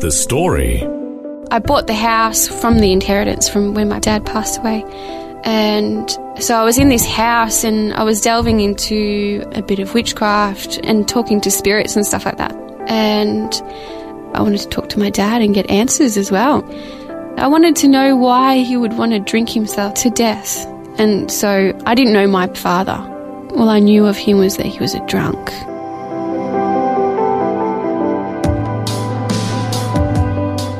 The 0.00 0.10
story. 0.10 0.82
I 1.50 1.58
bought 1.58 1.86
the 1.86 1.94
house 1.94 2.48
from 2.48 2.78
the 2.78 2.90
inheritance 2.90 3.50
from 3.50 3.74
when 3.74 3.90
my 3.90 3.98
dad 3.98 4.24
passed 4.24 4.58
away. 4.58 4.82
And 5.44 6.10
so 6.40 6.56
I 6.56 6.64
was 6.64 6.78
in 6.78 6.88
this 6.88 7.04
house 7.04 7.64
and 7.64 7.92
I 7.92 8.02
was 8.02 8.22
delving 8.22 8.60
into 8.60 9.46
a 9.52 9.60
bit 9.60 9.78
of 9.78 9.92
witchcraft 9.92 10.80
and 10.84 11.06
talking 11.06 11.38
to 11.42 11.50
spirits 11.50 11.96
and 11.96 12.06
stuff 12.06 12.24
like 12.24 12.38
that. 12.38 12.54
And 12.88 13.52
I 14.34 14.40
wanted 14.40 14.60
to 14.60 14.68
talk 14.68 14.88
to 14.88 14.98
my 14.98 15.10
dad 15.10 15.42
and 15.42 15.54
get 15.54 15.68
answers 15.70 16.16
as 16.16 16.30
well. 16.30 16.64
I 17.36 17.46
wanted 17.46 17.76
to 17.76 17.88
know 17.88 18.16
why 18.16 18.62
he 18.62 18.78
would 18.78 18.94
want 18.94 19.12
to 19.12 19.18
drink 19.18 19.50
himself 19.50 19.92
to 19.96 20.08
death. 20.08 20.64
And 20.98 21.30
so 21.30 21.78
I 21.84 21.94
didn't 21.94 22.14
know 22.14 22.26
my 22.26 22.46
father. 22.54 22.96
All 23.50 23.68
I 23.68 23.80
knew 23.80 24.06
of 24.06 24.16
him 24.16 24.38
was 24.38 24.56
that 24.56 24.64
he 24.64 24.78
was 24.78 24.94
a 24.94 25.06
drunk. 25.06 25.50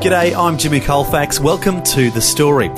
G'day, 0.01 0.35
I'm 0.35 0.57
Jimmy 0.57 0.79
Colfax. 0.79 1.39
Welcome 1.39 1.83
to 1.83 2.09
The 2.09 2.21
Story. 2.21 2.69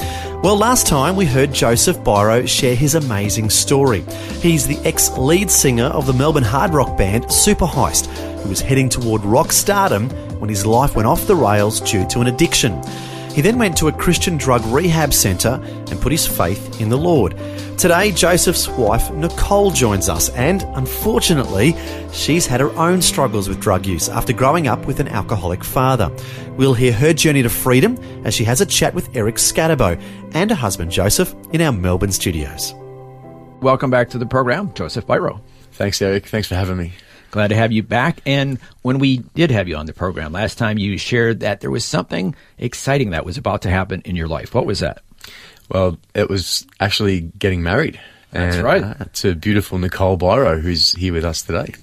Well, 0.43 0.57
last 0.57 0.87
time 0.87 1.15
we 1.15 1.25
heard 1.25 1.53
Joseph 1.53 1.99
Biro 1.99 2.45
share 2.45 2.75
his 2.75 2.95
amazing 2.95 3.49
story. 3.49 4.01
He's 4.41 4.67
the 4.67 4.77
ex 4.79 5.09
lead 5.17 5.49
singer 5.49 5.85
of 5.85 6.05
the 6.05 6.11
Melbourne 6.11 6.43
hard 6.43 6.73
rock 6.73 6.97
band 6.97 7.31
Super 7.31 7.65
Heist, 7.65 8.07
who 8.41 8.49
was 8.49 8.59
heading 8.59 8.89
toward 8.89 9.23
rock 9.23 9.53
stardom 9.53 10.09
when 10.41 10.49
his 10.49 10.65
life 10.65 10.97
went 10.97 11.07
off 11.07 11.25
the 11.25 11.33
rails 11.33 11.79
due 11.79 12.05
to 12.09 12.19
an 12.19 12.27
addiction. 12.27 12.83
He 13.31 13.39
then 13.39 13.57
went 13.57 13.77
to 13.77 13.87
a 13.87 13.93
Christian 13.93 14.35
drug 14.35 14.61
rehab 14.65 15.13
centre 15.13 15.61
and 15.63 16.01
put 16.01 16.11
his 16.11 16.27
faith 16.27 16.81
in 16.81 16.89
the 16.89 16.97
Lord. 16.97 17.35
Today, 17.77 18.11
Joseph's 18.11 18.69
wife 18.69 19.11
Nicole 19.11 19.71
joins 19.71 20.07
us, 20.07 20.29
and 20.29 20.63
unfortunately, 20.75 21.75
she's 22.13 22.47
had 22.47 22.61
her 22.61 22.71
own 22.77 23.01
struggles 23.01 23.49
with 23.49 23.59
drug 23.59 23.85
use 23.85 24.07
after 24.07 24.31
growing 24.31 24.67
up 24.67 24.85
with 24.85 25.01
an 25.01 25.09
alcoholic 25.09 25.63
father. 25.65 26.09
We'll 26.55 26.75
hear 26.75 26.93
her 26.93 27.11
journey 27.13 27.43
to 27.43 27.49
freedom 27.49 27.97
as 28.25 28.33
she 28.33 28.45
has 28.45 28.61
a 28.61 28.65
chat 28.65 28.93
with 28.93 29.13
Eric 29.15 29.35
Scatterbo 29.35 30.01
and 30.33 30.49
her 30.49 30.55
husband 30.55 30.91
Joseph 30.91 31.35
in 31.51 31.59
our 31.59 31.73
Melbourne 31.73 32.13
studios. 32.13 32.73
Welcome 33.59 33.89
back 33.89 34.09
to 34.11 34.17
the 34.17 34.25
program, 34.25 34.73
Joseph 34.75 35.05
Biro. 35.05 35.41
Thanks, 35.73 36.01
Eric. 36.01 36.27
Thanks 36.27 36.47
for 36.47 36.55
having 36.55 36.77
me. 36.77 36.93
Glad 37.31 37.47
to 37.47 37.55
have 37.55 37.71
you 37.71 37.83
back. 37.83 38.21
And 38.25 38.59
when 38.83 38.99
we 38.99 39.17
did 39.17 39.51
have 39.51 39.67
you 39.67 39.75
on 39.75 39.87
the 39.87 39.93
program 39.93 40.31
last 40.31 40.57
time, 40.57 40.77
you 40.77 40.97
shared 40.97 41.39
that 41.41 41.61
there 41.61 41.71
was 41.71 41.83
something 41.83 42.35
exciting 42.57 43.09
that 43.09 43.25
was 43.25 43.37
about 43.37 43.63
to 43.63 43.69
happen 43.69 44.01
in 44.05 44.15
your 44.15 44.27
life. 44.27 44.53
What 44.53 44.67
was 44.67 44.79
that? 44.79 45.01
Well, 45.69 45.97
it 46.13 46.29
was 46.29 46.65
actually 46.79 47.21
getting 47.21 47.63
married. 47.63 47.99
That's 48.31 48.55
and, 48.57 48.65
right. 48.65 48.83
Uh, 48.83 49.05
to 49.13 49.35
beautiful 49.35 49.77
Nicole 49.77 50.17
Biro, 50.17 50.59
who's 50.59 50.93
here 50.93 51.13
with 51.13 51.25
us 51.25 51.43
today. 51.43 51.73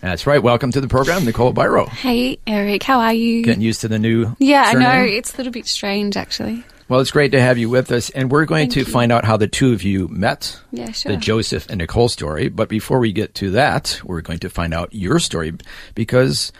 That's 0.00 0.26
right. 0.26 0.42
Welcome 0.42 0.72
to 0.72 0.80
the 0.80 0.88
program, 0.88 1.24
Nicole 1.24 1.52
Biro. 1.52 1.88
Hey, 1.88 2.38
Eric, 2.46 2.82
how 2.82 3.00
are 3.00 3.12
you? 3.12 3.42
Getting 3.42 3.62
used 3.62 3.82
to 3.82 3.88
the 3.88 3.98
new. 3.98 4.34
yeah, 4.38 4.64
I 4.66 4.72
know. 4.72 5.02
It's 5.02 5.34
a 5.34 5.36
little 5.36 5.52
bit 5.52 5.66
strange, 5.66 6.16
actually. 6.16 6.64
Well, 6.88 6.98
it's 6.98 7.12
great 7.12 7.30
to 7.32 7.40
have 7.40 7.56
you 7.56 7.70
with 7.70 7.92
us, 7.92 8.10
and 8.10 8.32
we're 8.32 8.46
going 8.46 8.62
Thank 8.62 8.72
to 8.72 8.78
you. 8.80 8.84
find 8.86 9.12
out 9.12 9.24
how 9.24 9.36
the 9.36 9.46
two 9.46 9.72
of 9.72 9.84
you 9.84 10.08
met. 10.08 10.58
Yeah, 10.72 10.90
sure. 10.90 11.12
The 11.12 11.18
Joseph 11.18 11.68
and 11.68 11.78
Nicole 11.78 12.08
story. 12.08 12.48
But 12.48 12.68
before 12.68 12.98
we 12.98 13.12
get 13.12 13.34
to 13.36 13.50
that, 13.52 14.00
we're 14.02 14.22
going 14.22 14.40
to 14.40 14.50
find 14.50 14.74
out 14.74 14.92
your 14.92 15.20
story 15.20 15.52
because, 15.94 16.50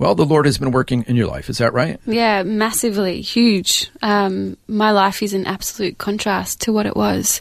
well, 0.00 0.14
the 0.16 0.24
Lord 0.24 0.46
has 0.46 0.56
been 0.58 0.70
working 0.72 1.04
in 1.06 1.14
your 1.14 1.28
life. 1.28 1.48
Is 1.50 1.58
that 1.58 1.72
right? 1.74 2.00
Yeah, 2.06 2.42
massively 2.42 3.20
huge. 3.20 3.90
Um, 4.02 4.56
my 4.66 4.90
life 4.92 5.22
is 5.22 5.34
an 5.34 5.46
absolute 5.46 5.98
contrast 5.98 6.62
to 6.62 6.72
what 6.72 6.86
it 6.86 6.96
was. 6.96 7.40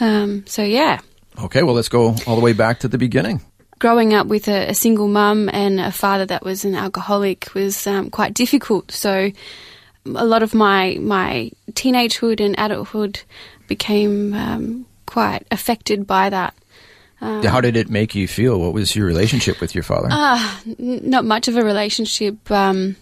Um, 0.00 0.44
so 0.46 0.62
yeah, 0.62 1.00
Okay, 1.38 1.62
well, 1.62 1.74
let's 1.76 1.88
go 1.88 2.16
all 2.26 2.34
the 2.34 2.42
way 2.42 2.52
back 2.54 2.80
to 2.80 2.88
the 2.88 2.98
beginning. 2.98 3.40
growing 3.78 4.12
up 4.14 4.26
with 4.26 4.48
a, 4.48 4.70
a 4.70 4.74
single 4.74 5.06
mum 5.06 5.48
and 5.52 5.78
a 5.78 5.92
father 5.92 6.26
that 6.26 6.42
was 6.42 6.64
an 6.64 6.74
alcoholic 6.74 7.54
was 7.54 7.86
um, 7.86 8.10
quite 8.10 8.34
difficult. 8.34 8.90
So 8.90 9.30
a 10.04 10.24
lot 10.24 10.42
of 10.42 10.52
my 10.54 10.96
my 11.00 11.52
teenagehood 11.72 12.40
and 12.40 12.54
adulthood 12.58 13.20
became 13.68 14.34
um, 14.34 14.86
quite 15.06 15.46
affected 15.52 16.06
by 16.06 16.30
that. 16.30 16.54
How 17.20 17.60
did 17.60 17.76
it 17.76 17.88
make 17.90 18.14
you 18.14 18.28
feel? 18.28 18.58
What 18.60 18.72
was 18.72 18.94
your 18.96 19.06
relationship 19.06 19.60
with 19.60 19.74
your 19.74 19.82
father? 19.84 20.08
N- 20.78 21.00
not 21.04 21.24
much 21.24 21.48
of 21.48 21.56
a 21.56 21.64
relationship. 21.64 22.50
Um, 22.50 22.96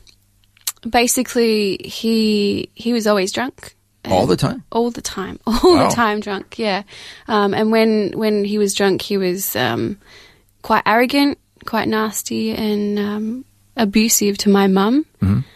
basically, 0.88 1.78
he 1.84 2.70
he 2.74 2.92
was 2.92 3.06
always 3.06 3.32
drunk. 3.32 3.74
all 4.04 4.26
the 4.26 4.36
time? 4.36 4.62
all 4.70 4.90
the 4.90 5.02
time, 5.02 5.38
all 5.46 5.58
Wow. 5.74 5.88
the 5.88 5.94
time 5.94 6.20
drunk. 6.20 6.58
Yeah, 6.58 6.82
um, 7.28 7.54
and 7.54 7.70
when 7.72 8.12
when 8.16 8.44
he 8.44 8.58
was 8.58 8.74
drunk, 8.74 9.02
he 9.02 9.16
was 9.18 9.56
um, 9.56 9.98
quite 10.62 10.82
arrogant, 10.86 11.38
quite 11.64 11.88
nasty, 11.88 12.52
and 12.52 12.98
um, 12.98 13.44
abusive 13.76 14.38
to 14.38 14.48
my 14.48 14.66
mum, 14.66 15.04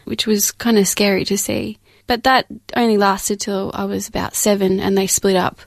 which 0.05 0.27
was 0.27 0.51
kind 0.53 0.79
of 0.79 0.89
scary 0.89 1.25
to 1.25 1.39
see. 1.39 1.79
But 2.07 2.25
that 2.25 2.47
only 2.77 2.97
lasted 2.97 3.39
till 3.41 3.71
I 3.73 3.85
was 3.85 4.09
about 4.09 4.35
seven, 4.35 4.81
and 4.81 4.99
they 4.99 5.07
split 5.07 5.37
up. 5.37 5.61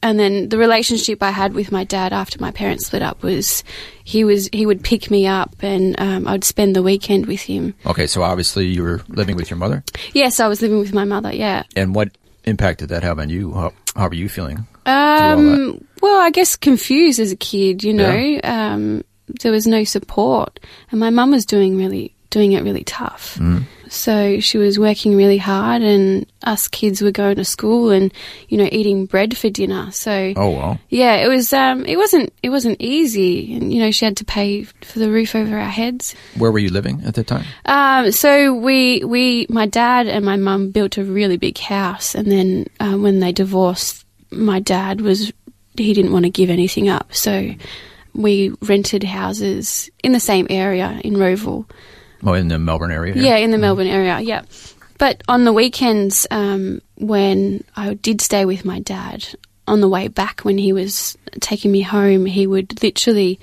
And 0.00 0.18
then 0.18 0.48
the 0.48 0.58
relationship 0.58 1.22
I 1.22 1.30
had 1.30 1.54
with 1.54 1.72
my 1.72 1.82
dad 1.82 2.12
after 2.12 2.38
my 2.40 2.52
parents 2.52 2.86
split 2.86 3.02
up 3.02 3.22
was 3.22 3.64
he 4.04 4.22
was 4.22 4.48
he 4.52 4.64
would 4.64 4.84
pick 4.84 5.10
me 5.10 5.26
up, 5.26 5.56
and 5.60 5.98
um, 6.00 6.28
I'd 6.28 6.44
spend 6.44 6.76
the 6.76 6.82
weekend 6.82 7.26
with 7.26 7.40
him. 7.40 7.74
Okay, 7.84 8.06
so 8.06 8.22
obviously 8.22 8.66
you 8.66 8.82
were 8.82 9.02
living 9.08 9.34
with 9.36 9.50
your 9.50 9.56
mother. 9.56 9.82
Yes, 10.12 10.38
I 10.38 10.46
was 10.46 10.62
living 10.62 10.78
with 10.78 10.94
my 10.94 11.04
mother. 11.04 11.32
Yeah, 11.32 11.64
And 11.74 11.94
what 11.94 12.16
impact 12.44 12.78
did 12.78 12.90
that 12.90 13.02
have 13.02 13.18
on 13.18 13.28
you? 13.28 13.52
How, 13.52 13.72
how 13.96 14.06
are 14.06 14.14
you 14.14 14.28
feeling? 14.28 14.66
Um, 14.86 15.84
well, 16.00 16.20
I 16.20 16.30
guess 16.30 16.56
confused 16.56 17.18
as 17.20 17.32
a 17.32 17.36
kid, 17.36 17.84
you 17.84 17.92
know. 17.92 18.40
Um, 18.44 19.04
there 19.42 19.52
was 19.52 19.66
no 19.66 19.84
support, 19.84 20.60
and 20.90 21.00
my 21.00 21.10
mum 21.10 21.32
was 21.32 21.44
doing 21.44 21.76
really 21.76 22.14
doing 22.30 22.52
it 22.52 22.62
really 22.62 22.84
tough. 22.84 23.36
Mm. 23.40 23.64
So 23.88 24.40
she 24.40 24.58
was 24.58 24.78
working 24.78 25.16
really 25.16 25.38
hard, 25.38 25.82
and 25.82 26.26
us 26.42 26.68
kids 26.68 27.02
were 27.02 27.10
going 27.10 27.36
to 27.36 27.44
school 27.44 27.90
and 27.90 28.12
you 28.48 28.58
know 28.58 28.68
eating 28.70 29.06
bread 29.06 29.36
for 29.36 29.50
dinner. 29.50 29.90
So 29.92 30.32
Oh, 30.36 30.50
well. 30.50 30.80
yeah, 30.88 31.16
it 31.16 31.28
was 31.28 31.52
um, 31.52 31.84
it 31.84 31.96
wasn't 31.96 32.32
it 32.42 32.50
wasn't 32.50 32.80
easy, 32.80 33.54
and 33.54 33.72
you 33.72 33.80
know 33.80 33.90
she 33.90 34.04
had 34.04 34.16
to 34.18 34.24
pay 34.24 34.64
for 34.64 34.98
the 34.98 35.10
roof 35.10 35.34
over 35.34 35.56
our 35.58 35.68
heads. 35.70 36.14
Where 36.36 36.52
were 36.52 36.58
you 36.58 36.70
living 36.70 37.02
at 37.04 37.14
the 37.14 37.24
time? 37.24 37.44
Um, 37.64 38.12
so 38.12 38.54
we 38.54 39.04
we 39.04 39.46
my 39.48 39.66
dad 39.66 40.06
and 40.06 40.24
my 40.24 40.36
mum 40.36 40.70
built 40.70 40.98
a 40.98 41.04
really 41.04 41.36
big 41.36 41.58
house, 41.58 42.14
and 42.14 42.30
then 42.30 42.66
um, 42.80 43.02
when 43.02 43.20
they 43.20 43.32
divorced, 43.32 44.04
my 44.30 44.60
dad 44.60 45.00
was 45.00 45.32
he 45.76 45.94
didn't 45.94 46.12
want 46.12 46.24
to 46.24 46.30
give 46.30 46.50
anything 46.50 46.88
up, 46.88 47.14
so 47.14 47.50
we 48.14 48.52
rented 48.62 49.04
houses 49.04 49.90
in 50.02 50.10
the 50.12 50.18
same 50.20 50.46
area 50.50 51.00
in 51.04 51.14
Rowville. 51.14 51.66
Oh, 52.24 52.32
in 52.34 52.48
the 52.48 52.58
Melbourne 52.58 52.90
area? 52.92 53.14
Yeah, 53.16 53.36
in 53.36 53.50
the 53.50 53.58
Melbourne 53.58 53.86
area. 53.86 54.20
Yeah, 54.20 54.42
but 54.98 55.22
on 55.28 55.44
the 55.44 55.52
weekends, 55.52 56.26
um, 56.30 56.80
when 56.96 57.62
I 57.76 57.94
did 57.94 58.20
stay 58.20 58.44
with 58.44 58.64
my 58.64 58.80
dad, 58.80 59.26
on 59.66 59.80
the 59.80 59.88
way 59.88 60.08
back 60.08 60.40
when 60.40 60.58
he 60.58 60.72
was 60.72 61.16
taking 61.40 61.70
me 61.70 61.82
home, 61.82 62.26
he 62.26 62.46
would 62.46 62.82
literally 62.82 63.38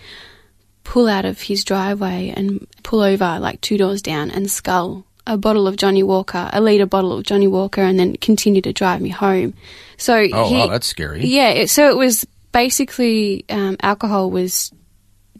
pull 0.83 1.07
out 1.07 1.25
of 1.25 1.41
his 1.41 1.63
driveway 1.63 2.33
and 2.35 2.67
pull 2.83 3.01
over 3.01 3.39
like 3.39 3.61
two 3.61 3.77
doors 3.77 4.01
down 4.01 4.29
and 4.31 4.49
scull 4.51 5.05
a 5.27 5.37
bottle 5.37 5.67
of 5.67 5.75
Johnnie 5.77 6.03
Walker, 6.03 6.49
a 6.53 6.61
litre 6.61 6.85
bottle 6.85 7.13
of 7.13 7.23
Johnnie 7.23 7.47
Walker, 7.47 7.81
and 7.81 7.97
then 7.97 8.15
continue 8.17 8.61
to 8.61 8.71
drive 8.73 9.01
me 9.01 9.09
home. 9.09 9.53
So 9.97 10.15
Oh, 10.33 10.47
he, 10.49 10.55
wow, 10.57 10.67
that's 10.67 10.85
scary. 10.85 11.25
yeah, 11.25 11.49
it, 11.49 11.69
so 11.71 11.89
it 11.89 11.97
was 11.97 12.27
basically 12.51 13.43
um, 13.49 13.77
alcohol 13.81 14.29
was 14.29 14.71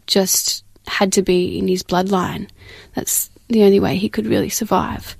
just 0.08 0.64
had 0.86 1.12
to 1.14 1.22
be 1.22 1.58
in 1.58 1.68
his 1.68 1.82
bloodline. 1.82 2.48
That's 2.94 3.30
the 3.48 3.62
only 3.64 3.80
way 3.80 3.96
he 3.96 4.08
could 4.08 4.26
really 4.26 4.48
survive. 4.48 5.16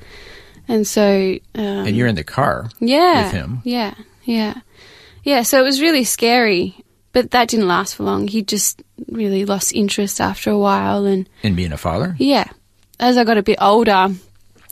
And 0.69 0.87
so, 0.87 1.37
um, 1.55 1.65
And 1.87 1.97
you're 1.97 2.09
in 2.09 2.17
the 2.17 2.25
car 2.25 2.71
yeah, 2.81 3.25
with 3.25 3.33
him. 3.33 3.61
yeah, 3.65 3.95
yeah, 4.25 4.55
yeah. 5.23 5.43
So 5.43 5.61
it 5.61 5.65
was 5.65 5.81
really 5.81 6.03
scary, 6.05 6.77
but 7.13 7.31
that 7.31 7.49
didn't 7.49 7.69
last 7.69 7.95
for 7.95 8.03
long. 8.03 8.27
He 8.27 8.43
just 8.43 8.83
really 9.09 9.45
lost 9.45 9.73
interest 9.73 10.21
after 10.21 10.51
a 10.51 10.59
while, 10.59 11.05
and 11.07 11.29
in 11.43 11.55
being 11.55 11.73
a 11.73 11.77
father? 11.79 12.17
yeah. 12.19 12.47
As 12.99 13.17
I 13.19 13.25
got 13.25 13.37
a 13.37 13.43
bit 13.43 13.59
older 13.61 14.09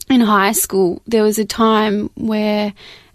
in 0.09 0.21
high 0.23 0.53
school, 0.53 1.03
there 1.07 1.23
was 1.23 1.39
a 1.39 1.45
time 1.45 2.09
where 2.15 2.73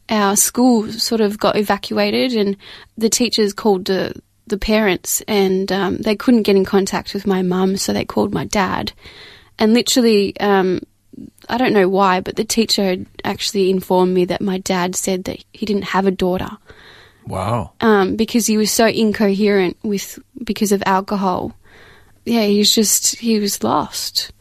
our 0.08 0.36
school 0.36 0.90
sort 0.92 1.20
of 1.20 1.38
got 1.40 1.56
evacuated 1.58 2.34
and 2.34 2.56
the 2.98 3.10
teachers 3.10 3.52
called 3.52 3.86
the, 3.86 4.14
the 4.50 4.58
parents 4.58 5.22
and 5.28 5.72
um, 5.72 5.98
they 5.98 6.16
couldn't 6.16 6.44
get 6.44 6.56
in 6.56 6.66
contact 6.66 7.14
with 7.14 7.26
my 7.28 7.42
mum, 7.42 7.78
so 7.78 7.94
they 7.94 8.06
called 8.06 8.34
my 8.34 8.46
dad. 8.46 8.92
And 9.58 9.74
literally, 9.74 10.38
um, 10.40 10.82
I 11.50 11.58
don't 11.58 11.74
know 11.74 11.90
why, 11.90 12.22
but 12.22 12.36
the 12.36 12.46
teacher 12.46 12.84
had 12.84 13.06
actually 13.24 13.70
informed 13.70 14.14
me 14.14 14.26
that 14.26 14.42
my 14.42 14.58
dad 14.60 14.96
said 14.96 15.26
that 15.26 15.44
he 15.54 15.66
didn't 15.66 15.84
have 15.84 16.06
a 16.06 16.12
daughter 16.12 16.50
Wow. 17.28 17.74
um, 17.82 18.16
because 18.16 18.48
he 18.48 18.58
was 18.58 18.72
so 18.72 18.88
incoherent 18.88 19.78
with 19.84 20.18
because 20.44 20.72
of 20.72 20.82
alcohol. 20.86 21.54
Yeah, 22.26 22.44
he 22.44 22.60
was 22.60 22.74
just 22.74 23.16
he 23.18 23.40
was 23.40 23.64
lost. 23.64 24.32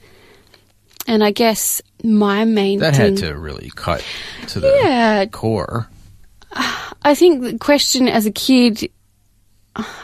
And 1.06 1.24
I 1.24 1.30
guess 1.30 1.80
my 2.04 2.44
main 2.44 2.80
That 2.80 2.96
thing, 2.96 3.16
had 3.16 3.26
to 3.28 3.34
really 3.36 3.72
cut 3.74 4.04
to 4.48 4.60
the 4.60 4.78
yeah, 4.82 5.24
core. 5.26 5.88
I 7.02 7.14
think 7.14 7.42
the 7.42 7.58
question 7.58 8.08
as 8.08 8.26
a 8.26 8.30
kid 8.30 8.90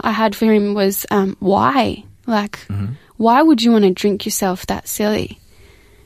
I 0.00 0.10
had 0.12 0.34
for 0.36 0.46
him 0.52 0.74
was 0.74 1.04
um, 1.10 1.36
why? 1.40 2.04
Like, 2.26 2.58
why 3.16 3.42
would 3.42 3.62
you 3.62 3.72
want 3.72 3.84
to 3.84 3.90
drink 3.90 4.24
yourself 4.24 4.66
that 4.66 4.88
silly? 4.88 5.38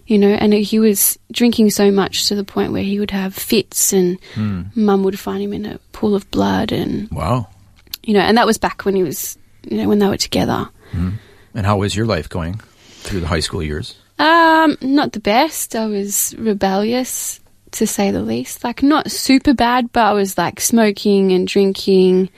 You 0.07 0.19
know, 0.19 0.29
and 0.31 0.55
he 0.55 0.79
was 0.79 1.19
drinking 1.31 1.71
so 1.71 1.91
much 1.91 2.29
to 2.29 2.35
the 2.35 2.45
point 2.45 2.73
where 2.73 2.83
he 2.83 2.99
would 2.99 3.11
have 3.11 3.35
fits, 3.35 3.93
and 3.93 4.19
mum 4.75 5.03
would 5.05 5.19
find 5.19 5.43
him 5.43 5.53
in 5.53 5.67
a 5.67 5.79
pool 5.93 6.15
of 6.15 6.31
blood, 6.31 6.73
and 6.73 7.11
Wow. 7.11 7.49
you 8.03 8.15
know, 8.15 8.21
and 8.21 8.37
that 8.39 8.47
was 8.47 8.57
back 8.59 8.85
when 8.85 8.97
he 8.97 9.03
was, 9.03 9.37
you 9.69 9.77
know, 9.77 9.89
when 9.89 9.99
they 9.99 10.09
were 10.09 10.17
together. 10.17 10.69
And 11.55 11.67
how 11.67 11.77
was 11.79 11.95
your 11.95 12.07
life 12.07 12.29
going 12.29 12.55
through 13.03 13.21
the 13.21 13.27
high 13.27 13.41
school 13.41 13.63
years? 13.63 13.97
Um, 14.19 14.77
not 14.81 15.13
the 15.13 15.21
best. 15.21 15.77
I 15.77 15.87
was 15.87 16.35
rebellious, 16.39 17.41
to 17.73 17.87
say 17.87 18.11
the 18.11 18.23
least. 18.23 18.65
Like, 18.65 18.83
not 18.83 19.11
super 19.11 19.53
bad, 19.55 19.93
but 19.93 20.05
I 20.07 20.13
was 20.13 20.39
like 20.39 20.61
smoking 20.61 21.33
and 21.33 21.47
drinking, 21.47 22.31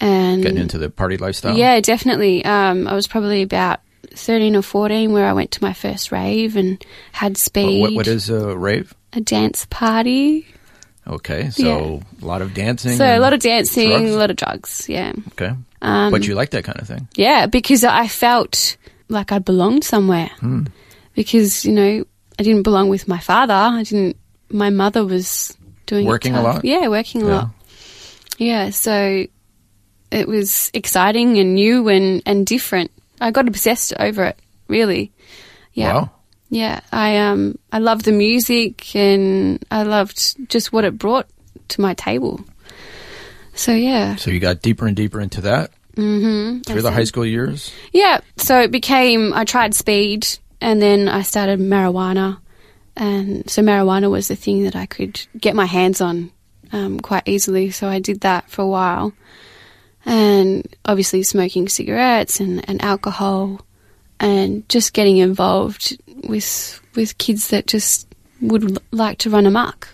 and 0.00 0.42
Getting 0.42 0.58
into 0.58 0.78
the 0.78 0.90
party 0.90 1.16
lifestyle? 1.16 1.56
Yeah, 1.56 1.80
definitely. 1.80 2.44
Um, 2.44 2.86
I 2.88 2.94
was 2.94 3.06
probably 3.06 3.42
about 3.42 3.80
13 4.14 4.56
or 4.56 4.62
14 4.62 5.12
where 5.12 5.26
I 5.26 5.32
went 5.32 5.50
to 5.52 5.62
my 5.62 5.72
first 5.72 6.12
rave 6.12 6.56
and 6.56 6.84
had 7.12 7.36
speed. 7.36 7.80
What, 7.80 7.94
what 7.94 8.06
is 8.06 8.30
a 8.30 8.56
rave? 8.56 8.92
a 9.12 9.20
dance 9.20 9.66
party? 9.70 10.46
Okay, 11.06 11.50
so 11.50 12.00
a 12.22 12.24
lot 12.24 12.40
of 12.42 12.54
dancing. 12.54 12.96
So 12.96 13.04
a 13.04 13.18
lot 13.20 13.32
of 13.34 13.40
dancing, 13.40 13.90
drugs? 13.90 14.10
a 14.10 14.18
lot 14.18 14.30
of 14.30 14.36
drugs. 14.36 14.88
Yeah, 14.88 15.12
Okay. 15.32 15.52
Um, 15.82 16.10
but 16.10 16.26
you 16.26 16.34
like 16.34 16.50
that 16.50 16.64
kind 16.64 16.80
of 16.80 16.88
thing. 16.88 17.06
yeah, 17.14 17.44
because 17.46 17.84
I 17.84 18.08
felt 18.08 18.76
like 19.10 19.30
I 19.30 19.38
belonged 19.38 19.84
somewhere. 19.84 20.30
Hmm. 20.40 20.64
Because 21.14 21.64
you 21.66 21.72
know 21.72 22.04
I 22.38 22.42
didn't 22.42 22.62
belong 22.62 22.88
with 22.88 23.06
my 23.06 23.18
father. 23.20 23.52
I 23.54 23.82
didn't. 23.82 24.16
My 24.50 24.70
mother 24.70 25.04
was 25.04 25.54
doing 25.86 26.06
Working 26.06 26.34
a 26.34 26.42
lot? 26.42 26.64
Yeah, 26.64 26.88
working 26.88 27.22
a 27.22 27.26
Yeah. 27.26 27.34
lot. 27.34 27.48
Yeah, 28.38 28.70
so 28.70 29.26
it 30.10 30.28
was 30.28 30.70
exciting 30.74 31.38
and 31.38 31.54
new 31.54 31.88
and 31.88 32.22
and 32.26 32.46
different. 32.46 32.90
I 33.20 33.30
got 33.30 33.48
obsessed 33.48 33.94
over 33.98 34.24
it. 34.24 34.38
Really. 34.68 35.12
Yeah. 35.72 35.94
Wow. 35.94 36.10
Yeah, 36.50 36.80
I 36.92 37.18
um 37.18 37.58
I 37.72 37.78
loved 37.78 38.04
the 38.04 38.12
music 38.12 38.94
and 38.94 39.64
I 39.70 39.82
loved 39.82 40.48
just 40.48 40.72
what 40.72 40.84
it 40.84 40.98
brought 40.98 41.26
to 41.68 41.80
my 41.80 41.94
table. 41.94 42.44
So 43.54 43.72
yeah, 43.72 44.16
So 44.16 44.30
you 44.30 44.40
got 44.40 44.62
deeper 44.62 44.86
and 44.86 44.96
deeper 44.96 45.20
into 45.20 45.40
that 45.42 45.70
mm-hmm. 45.96 46.60
through 46.60 46.82
the 46.82 46.90
high 46.92 47.04
school 47.04 47.26
years? 47.26 47.72
Yeah, 47.92 48.20
so 48.36 48.60
it 48.60 48.70
became 48.70 49.32
I 49.32 49.44
tried 49.44 49.74
speed 49.74 50.26
and 50.60 50.80
then 50.80 51.08
I 51.08 51.22
started 51.22 51.60
marijuana, 51.60 52.38
and 52.96 53.48
so 53.50 53.62
marijuana 53.62 54.10
was 54.10 54.28
the 54.28 54.36
thing 54.36 54.64
that 54.64 54.76
I 54.76 54.86
could 54.86 55.26
get 55.38 55.54
my 55.54 55.66
hands 55.66 56.00
on 56.00 56.30
um, 56.72 57.00
quite 57.00 57.24
easily. 57.26 57.70
So 57.70 57.88
I 57.88 57.98
did 57.98 58.20
that 58.20 58.48
for 58.50 58.62
a 58.62 58.66
while, 58.66 59.12
and 60.04 60.66
obviously 60.84 61.22
smoking 61.22 61.68
cigarettes 61.68 62.40
and, 62.40 62.68
and 62.68 62.82
alcohol, 62.82 63.60
and 64.20 64.68
just 64.68 64.92
getting 64.92 65.18
involved 65.18 65.96
with 66.28 66.80
with 66.94 67.18
kids 67.18 67.48
that 67.48 67.66
just 67.66 68.08
would 68.40 68.70
l- 68.70 68.82
like 68.90 69.18
to 69.18 69.30
run 69.30 69.46
amok. 69.46 69.88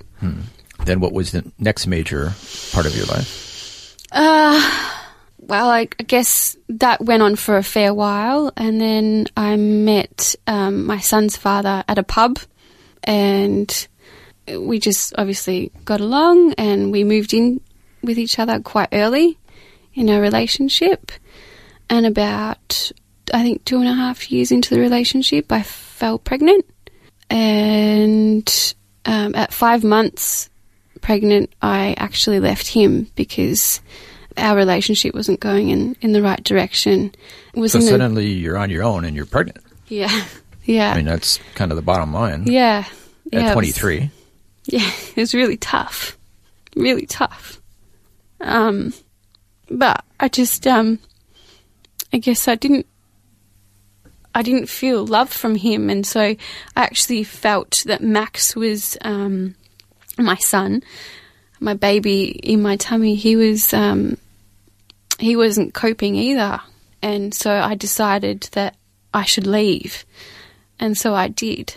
Then 0.84 1.00
what 1.00 1.12
was 1.12 1.32
the 1.32 1.50
next 1.58 1.86
major 1.86 2.32
part 2.72 2.86
of 2.86 2.96
your 2.96 3.06
life? 3.06 3.96
Well, 5.50 5.68
I, 5.68 5.88
I 5.98 6.02
guess 6.04 6.56
that 6.68 7.00
went 7.00 7.24
on 7.24 7.34
for 7.34 7.56
a 7.56 7.62
fair 7.64 7.92
while, 7.92 8.52
and 8.56 8.80
then 8.80 9.26
I 9.36 9.56
met 9.56 10.36
um, 10.46 10.86
my 10.86 11.00
son's 11.00 11.36
father 11.36 11.82
at 11.88 11.98
a 11.98 12.04
pub, 12.04 12.38
and 13.02 13.88
we 14.46 14.78
just 14.78 15.12
obviously 15.18 15.72
got 15.84 16.00
along, 16.00 16.52
and 16.52 16.92
we 16.92 17.02
moved 17.02 17.34
in 17.34 17.60
with 18.00 18.16
each 18.16 18.38
other 18.38 18.60
quite 18.60 18.90
early 18.92 19.38
in 20.00 20.08
our 20.10 20.20
relationship. 20.20 21.12
And 21.90 22.06
about, 22.06 22.90
I 23.34 23.42
think, 23.42 23.64
two 23.64 23.78
and 23.80 23.88
a 23.88 23.92
half 23.94 24.30
years 24.32 24.50
into 24.50 24.74
the 24.74 24.80
relationship, 24.80 25.50
I 25.52 25.62
fell 25.62 26.18
pregnant, 26.18 26.64
and 27.28 28.74
um, 29.04 29.34
at 29.34 29.52
five 29.52 29.82
months 29.84 30.48
pregnant, 31.00 31.52
I 31.62 31.94
actually 31.98 32.40
left 32.40 32.66
him 32.68 33.08
because 33.16 33.80
our 34.36 34.56
relationship 34.56 35.14
wasn't 35.14 35.40
going 35.40 35.70
in, 35.70 35.96
in 36.00 36.12
the 36.12 36.22
right 36.22 36.42
direction. 36.44 37.12
It 37.54 37.60
was 37.60 37.72
So 37.72 37.80
suddenly 37.80 38.26
you're 38.30 38.56
on 38.58 38.70
your 38.70 38.84
own 38.84 39.04
and 39.04 39.16
you're 39.16 39.26
pregnant. 39.26 39.64
yeah, 39.88 40.24
yeah, 40.64 40.92
I 40.92 40.96
mean, 40.96 41.06
that's 41.06 41.38
kind 41.56 41.72
of 41.72 41.76
the 41.76 41.82
bottom 41.82 42.12
line. 42.12 42.44
yeah. 42.46 42.84
yeah, 43.32 43.38
At 43.40 43.52
it 43.52 43.56
was- 43.56 43.74
23. 43.74 44.10
yeah, 44.66 44.90
it 45.16 45.20
was 45.20 45.34
really 45.34 45.56
tough, 45.56 46.16
really 46.76 47.06
tough. 47.06 47.60
Um, 48.40 48.92
but 49.70 50.04
I 50.18 50.28
just, 50.28 50.66
um, 50.66 50.98
I 52.12 52.18
guess 52.18 52.48
I 52.48 52.56
didn't, 52.56 52.86
I 54.34 54.42
didn't 54.42 54.68
feel 54.68 55.06
love 55.06 55.30
from 55.30 55.54
him, 55.54 55.90
and 55.90 56.06
so 56.06 56.20
I 56.20 56.36
actually 56.76 57.24
felt 57.24 57.82
that 57.86 58.02
Max 58.02 58.54
was, 58.54 58.96
um, 59.02 59.54
my 60.18 60.36
son, 60.36 60.82
my 61.60 61.74
baby 61.74 62.24
in 62.24 62.62
my 62.62 62.76
tummy. 62.76 63.14
He 63.14 63.36
was, 63.36 63.72
um, 63.72 64.16
he 65.18 65.36
wasn't 65.36 65.74
coping 65.74 66.14
either, 66.14 66.60
and 67.02 67.34
so 67.34 67.52
I 67.52 67.74
decided 67.74 68.42
that 68.52 68.76
I 69.12 69.24
should 69.24 69.46
leave, 69.46 70.04
and 70.78 70.96
so 70.96 71.14
I 71.14 71.28
did 71.28 71.76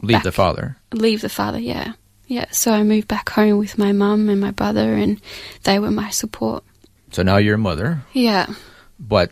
Leave 0.00 0.16
Back. 0.16 0.22
the 0.22 0.32
father. 0.32 0.76
leave 0.92 1.22
the 1.22 1.28
father, 1.28 1.58
yeah. 1.58 1.94
Yeah, 2.28 2.46
so 2.52 2.72
I 2.72 2.82
moved 2.82 3.08
back 3.08 3.30
home 3.30 3.58
with 3.58 3.78
my 3.78 3.92
mum 3.92 4.28
and 4.28 4.40
my 4.40 4.50
brother, 4.50 4.94
and 4.94 5.20
they 5.64 5.78
were 5.78 5.90
my 5.90 6.10
support. 6.10 6.62
So 7.10 7.22
now 7.22 7.36
you're 7.38 7.54
a 7.54 7.58
mother, 7.58 8.02
Yeah. 8.12 8.46
but 8.98 9.30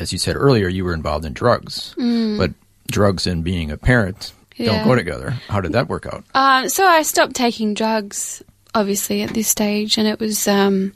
as 0.00 0.12
you 0.12 0.18
said 0.18 0.36
earlier, 0.36 0.68
you 0.68 0.84
were 0.84 0.94
involved 0.94 1.24
in 1.24 1.32
drugs. 1.32 1.94
But 1.96 2.52
drugs 2.90 3.26
and 3.26 3.42
being 3.44 3.70
a 3.70 3.76
parent 3.76 4.32
don't 4.58 4.80
Mm. 4.80 4.84
Go 4.84 4.94
together. 4.94 5.30
How 5.48 5.60
did 5.60 5.72
that 5.72 5.88
work 5.88 6.06
out? 6.06 6.24
Um, 6.34 6.68
so 6.68 6.86
I 6.86 7.02
stopped 7.02 7.34
taking 7.34 7.74
drugs, 7.74 8.40
obviously, 8.74 9.22
at 9.22 9.34
this 9.34 9.48
stage, 9.48 9.98
and 9.98 10.06
it 10.06 10.20
was, 10.20 10.46
um, 10.46 10.92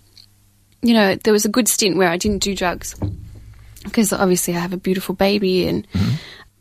you 0.82 0.94
know, 0.94 1.16
there 1.16 1.32
was 1.32 1.44
a 1.44 1.48
good 1.48 1.66
stint 1.66 1.96
where 1.96 2.08
I 2.08 2.16
didn't 2.18 2.42
do 2.42 2.54
drugs 2.54 2.94
because 3.82 4.12
obviously 4.12 4.54
I 4.54 4.60
have 4.60 4.72
a 4.72 4.76
beautiful 4.76 5.14
baby, 5.16 5.66
and 5.66 5.86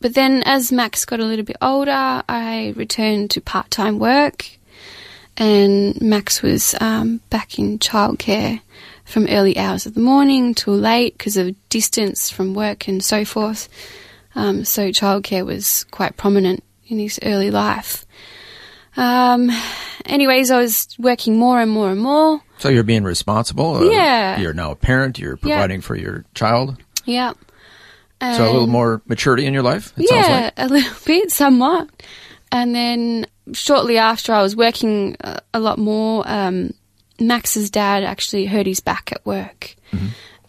but 0.02 0.16
then 0.16 0.42
as 0.46 0.72
Max 0.72 1.06
got 1.06 1.20
a 1.20 1.26
little 1.26 1.46
bit 1.46 1.58
older, 1.62 2.24
I 2.28 2.74
returned 2.76 3.30
to 3.32 3.42
part 3.42 3.70
time 3.70 4.00
work, 4.00 4.48
and 5.38 6.00
Max 6.02 6.42
was 6.42 6.74
um, 6.82 7.22
back 7.30 7.60
in 7.60 7.78
childcare 7.80 8.62
from 9.08 9.26
early 9.30 9.58
hours 9.58 9.86
of 9.86 9.94
the 9.94 10.02
morning 10.02 10.54
till 10.54 10.76
late 10.76 11.18
because 11.18 11.38
of 11.38 11.56
distance 11.70 12.30
from 12.30 12.54
work 12.54 12.88
and 12.88 13.02
so 13.04 13.24
forth. 13.26 13.70
Um, 14.36 14.66
so 14.66 14.90
childcare 14.90 15.46
was 15.46 15.86
quite 15.92 16.18
prominent 16.18 16.64
in 16.88 17.00
his 17.00 17.18
early 17.24 17.50
life. 17.50 18.06
Um, 18.98 19.50
anyways, 20.06 20.52
I 20.52 20.60
was 20.60 20.88
working 21.00 21.38
more 21.40 21.62
and 21.62 21.72
more 21.72 21.90
and 21.90 22.02
more. 22.02 22.42
So 22.58 22.70
you're 22.70 22.84
being 22.84 23.04
responsible. 23.04 23.76
uh, 23.78 23.82
Yeah. 23.84 24.40
You're 24.40 24.54
now 24.54 24.72
a 24.72 24.76
parent. 24.76 25.18
You're 25.20 25.38
providing 25.38 25.82
for 25.82 25.96
your 25.96 26.26
child. 26.34 26.78
Yeah. 27.06 27.34
So 28.20 28.44
a 28.44 28.52
little 28.52 28.68
more 28.68 29.02
maturity 29.06 29.46
in 29.46 29.54
your 29.54 29.62
life. 29.64 29.94
It 29.96 30.08
sounds 30.10 30.28
yeah, 30.28 30.42
like. 30.46 30.54
a 30.58 30.68
little 30.68 30.94
bit, 31.06 31.32
somewhat. 31.32 31.88
And 32.52 32.74
then 32.74 33.28
shortly 33.54 33.98
after, 34.00 34.34
I 34.34 34.42
was 34.42 34.56
working 34.56 35.16
a, 35.22 35.40
a 35.54 35.60
lot 35.60 35.78
more. 35.78 36.24
Um, 36.26 36.74
Max's 37.20 37.70
dad 37.70 38.04
actually 38.04 38.46
hurt 38.46 38.68
his 38.68 38.80
back 38.80 39.12
at 39.12 39.26
work, 39.26 39.76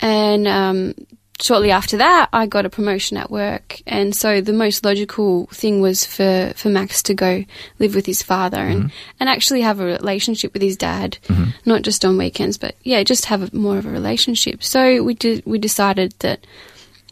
and 0.00 0.46
um, 0.46 0.94
shortly 1.40 1.70
after 1.70 1.96
that, 1.98 2.28
I 2.32 2.46
got 2.46 2.66
a 2.66 2.70
promotion 2.70 3.16
at 3.16 3.30
work. 3.30 3.80
And 3.86 4.14
so 4.14 4.40
the 4.40 4.52
most 4.52 4.84
logical 4.84 5.46
thing 5.46 5.80
was 5.80 6.04
for, 6.04 6.52
for 6.56 6.68
Max 6.68 7.02
to 7.04 7.14
go 7.14 7.44
live 7.78 7.94
with 7.94 8.06
his 8.06 8.22
father 8.22 8.58
and, 8.58 8.92
and 9.20 9.28
actually 9.28 9.62
have 9.62 9.80
a 9.80 9.84
relationship 9.84 10.52
with 10.52 10.62
his 10.62 10.76
dad, 10.76 11.18
not 11.64 11.82
just 11.82 12.04
on 12.04 12.18
weekends, 12.18 12.58
but 12.58 12.74
yeah, 12.82 13.02
just 13.04 13.26
have 13.26 13.42
a, 13.42 13.56
more 13.56 13.78
of 13.78 13.86
a 13.86 13.90
relationship. 13.90 14.62
So 14.64 15.02
we 15.02 15.14
did. 15.14 15.44
We 15.46 15.58
decided 15.58 16.14
that 16.20 16.44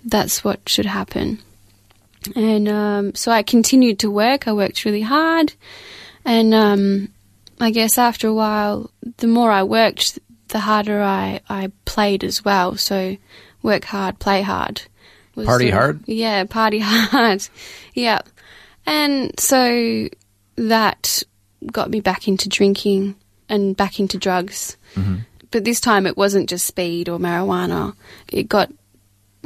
that's 0.05 0.43
what 0.43 0.69
should 0.69 0.87
happen. 0.87 1.39
And 2.35 2.69
um, 2.69 3.15
so 3.15 3.31
I 3.31 3.45
continued 3.45 4.01
to 4.01 4.11
work. 4.11 4.49
I 4.49 4.53
worked 4.53 4.85
really 4.85 5.03
hard. 5.03 5.55
And 6.25 6.53
um, 6.53 7.09
I 7.61 7.71
guess 7.71 7.99
after 7.99 8.29
a 8.29 8.35
while, 8.35 8.91
the 9.19 9.27
more 9.27 9.51
I 9.51 9.63
worked, 9.63 10.19
the 10.49 10.61
harder 10.61 11.03
I, 11.03 11.41
I 11.49 11.73
played 11.85 12.23
as 12.25 12.45
well. 12.45 12.77
So 12.77 13.17
work 13.63 13.85
hard, 13.85 14.19
play 14.19 14.43
hard. 14.43 14.83
was 15.35 15.47
Party 15.47 15.69
of- 15.69 15.75
hard? 15.75 16.01
Yeah, 16.07 16.45
party 16.45 16.79
hard. 16.83 17.47
yeah. 17.95 18.21
And 18.87 19.39
so 19.41 20.09
that 20.57 21.23
got 21.73 21.91
me 21.91 22.01
back 22.01 22.29
into 22.29 22.49
drinking 22.49 23.17
and 23.49 23.77
back 23.77 23.99
into 24.01 24.19
drugs. 24.19 24.77
Mm-hmm. 24.95 25.17
But 25.51 25.65
this 25.65 25.81
time 25.81 26.07
it 26.07 26.17
wasn't 26.17 26.49
just 26.49 26.67
speed 26.67 27.09
or 27.09 27.19
marijuana. 27.19 27.95
It 28.29 28.49
got 28.49 28.71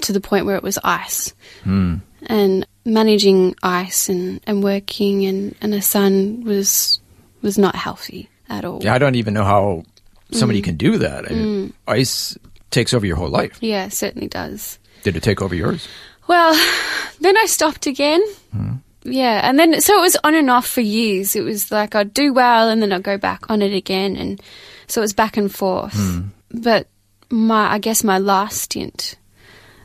to 0.02 0.12
the 0.12 0.21
point 0.21 0.47
where 0.47 0.57
it 0.57 0.62
was 0.62 0.79
ice. 0.83 1.35
Hmm. 1.62 1.97
And 2.26 2.67
managing 2.85 3.55
ice 3.62 4.09
and, 4.09 4.40
and 4.47 4.62
working 4.62 5.25
and, 5.26 5.55
and 5.61 5.75
a 5.75 5.81
son 5.83 6.43
was 6.45 7.00
was 7.43 7.59
not 7.59 7.75
healthy 7.77 8.29
at 8.49 8.65
all. 8.65 8.81
Yeah, 8.83 8.95
I 8.95 8.99
don't 8.99 9.15
even 9.17 9.35
know 9.35 9.45
how 9.45 9.85
Mm. 10.33 10.37
somebody 10.37 10.63
can 10.63 10.77
do 10.77 10.99
that. 10.99 11.27
And 11.29 11.71
mm. 11.71 11.73
Ice 11.89 12.39
takes 12.71 12.95
over 12.95 13.05
your 13.05 13.17
whole 13.17 13.29
life. 13.31 13.59
Yeah, 13.61 13.87
it 13.87 13.93
certainly 13.93 14.29
does. 14.29 14.79
Did 15.03 15.17
it 15.17 15.25
take 15.25 15.43
over 15.43 15.55
yours? 15.57 15.89
Well, 16.29 16.53
then 17.21 17.37
I 17.37 17.47
stopped 17.47 17.87
again. 17.89 18.23
Hmm. 18.53 18.75
Yeah, 19.03 19.41
and 19.43 19.59
then 19.59 19.81
so 19.81 19.99
it 19.99 20.03
was 20.03 20.17
on 20.23 20.35
and 20.37 20.49
off 20.51 20.67
for 20.69 20.83
years. 20.83 21.35
It 21.35 21.41
was 21.43 21.73
like 21.73 21.95
I'd 21.97 22.15
do 22.15 22.33
well 22.33 22.69
and 22.69 22.81
then 22.83 22.93
I'd 22.93 23.03
go 23.03 23.17
back 23.19 23.51
on 23.51 23.61
it 23.63 23.73
again, 23.75 24.15
and 24.17 24.41
so 24.87 25.01
it 25.01 25.05
was 25.05 25.15
back 25.15 25.37
and 25.37 25.53
forth. 25.53 25.95
Hmm. 25.95 26.21
But 26.53 26.87
my, 27.31 27.73
I 27.73 27.79
guess 27.79 28.05
my 28.05 28.19
last 28.19 28.61
stint 28.63 29.17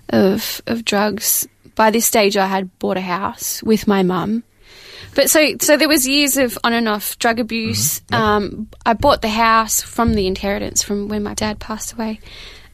of 0.10 0.62
of 0.68 0.86
drugs. 0.86 1.48
By 1.76 1.92
this 1.92 2.06
stage, 2.06 2.38
I 2.38 2.46
had 2.48 2.78
bought 2.80 2.98
a 2.98 3.02
house 3.02 3.64
with 3.64 3.88
my 3.88 4.04
mum. 4.04 4.44
But 5.16 5.30
so, 5.30 5.56
so 5.62 5.78
there 5.78 5.88
was 5.88 6.08
years 6.08 6.38
of 6.38 6.58
on 6.64 6.74
and 6.74 6.88
off 6.90 7.18
drug 7.20 7.40
abuse. 7.40 8.02
Um, 8.12 8.68
I 8.86 8.94
bought 8.94 9.22
the 9.22 9.30
house 9.30 9.82
from 9.82 10.14
the 10.14 10.28
inheritance 10.28 10.84
from 10.84 11.08
when 11.08 11.24
my 11.24 11.34
dad 11.34 11.60
passed 11.60 11.94
away, 11.94 12.20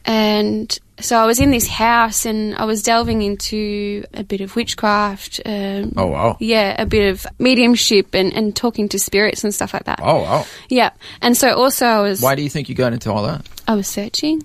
and 0.04 0.76
so 1.00 1.16
I 1.18 1.26
was 1.26 1.40
in 1.40 1.50
this 1.50 1.66
house 1.66 2.26
and 2.26 2.54
I 2.56 2.64
was 2.64 2.82
delving 2.82 3.22
into 3.22 4.04
a 4.14 4.22
bit 4.22 4.40
of 4.40 4.54
witchcraft. 4.54 5.40
Um, 5.44 5.92
Oh, 5.96 6.06
wow. 6.06 6.36
Yeah, 6.38 6.80
a 6.80 6.86
bit 6.86 7.10
of 7.10 7.26
mediumship 7.40 8.14
and, 8.14 8.32
and 8.32 8.54
talking 8.54 8.88
to 8.90 8.98
spirits 9.00 9.42
and 9.42 9.52
stuff 9.54 9.74
like 9.74 9.84
that. 9.84 9.98
Oh, 10.02 10.22
wow. 10.22 10.46
Yeah, 10.68 10.90
and 11.20 11.36
so 11.36 11.54
also 11.54 11.86
I 11.86 12.00
was 12.00 12.20
Why 12.20 12.34
do 12.34 12.42
you 12.42 12.48
think 12.50 12.68
you 12.68 12.74
got 12.74 12.92
into 12.92 13.10
all 13.12 13.22
that? 13.24 13.46
I 13.66 13.74
was 13.74 13.86
searching. 13.88 14.42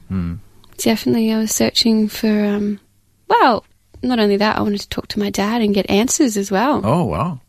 Definitely, 0.78 1.32
I 1.34 1.38
was 1.40 1.52
searching 1.52 2.08
for. 2.08 2.28
Um, 2.46 2.80
well, 3.28 3.66
not 4.04 4.20
only 4.20 4.38
that, 4.38 4.58
I 4.58 4.62
wanted 4.62 4.82
to 4.82 4.90
talk 4.90 5.08
to 5.10 5.20
my 5.20 5.30
dad 5.32 5.62
and 5.62 5.74
get 5.74 5.90
answers 5.90 6.38
as 6.38 6.52
well. 6.52 6.82
Oh, 6.84 7.04
wow. 7.06 7.42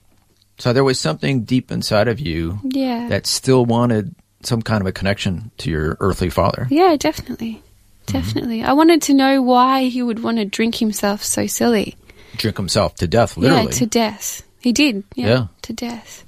So 0.59 0.73
there 0.73 0.85
was 0.85 0.99
something 0.99 1.45
deep 1.45 1.71
inside 1.71 2.09
of 2.09 2.19
you 2.21 2.59
Yeah. 2.65 3.09
that 3.09 3.27
still 3.27 3.65
wanted 3.65 4.15
some 4.43 4.61
kind 4.63 4.81
of 4.81 4.87
a 4.87 4.93
connection 4.93 5.51
to 5.59 5.71
your 5.71 5.97
earthly 6.01 6.31
father. 6.31 6.67
Yeah, 6.71 6.97
definitely. 6.97 7.63
Mm-hmm. 8.07 8.13
Definitely. 8.19 8.63
I 8.65 8.73
wanted 8.73 9.03
to 9.03 9.15
know 9.15 9.43
why 9.43 9.85
he 9.85 10.03
would 10.03 10.23
want 10.23 10.39
to 10.39 10.45
drink 10.45 10.77
himself 10.77 11.23
so 11.23 11.47
silly. 11.47 11.97
Drink 12.37 12.57
himself 12.57 12.95
to 12.97 13.07
death, 13.07 13.37
literally. 13.37 13.65
Yeah, 13.65 13.71
to 13.71 13.87
death. 13.87 14.43
He 14.61 14.73
did. 14.73 15.05
Yeah, 15.15 15.27
Yeah. 15.27 15.47
To 15.63 15.73
death. 15.73 16.25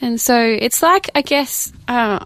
And 0.00 0.20
so 0.20 0.38
it's 0.40 0.82
like, 0.82 1.08
I 1.14 1.22
guess, 1.22 1.72
uh, 1.88 2.24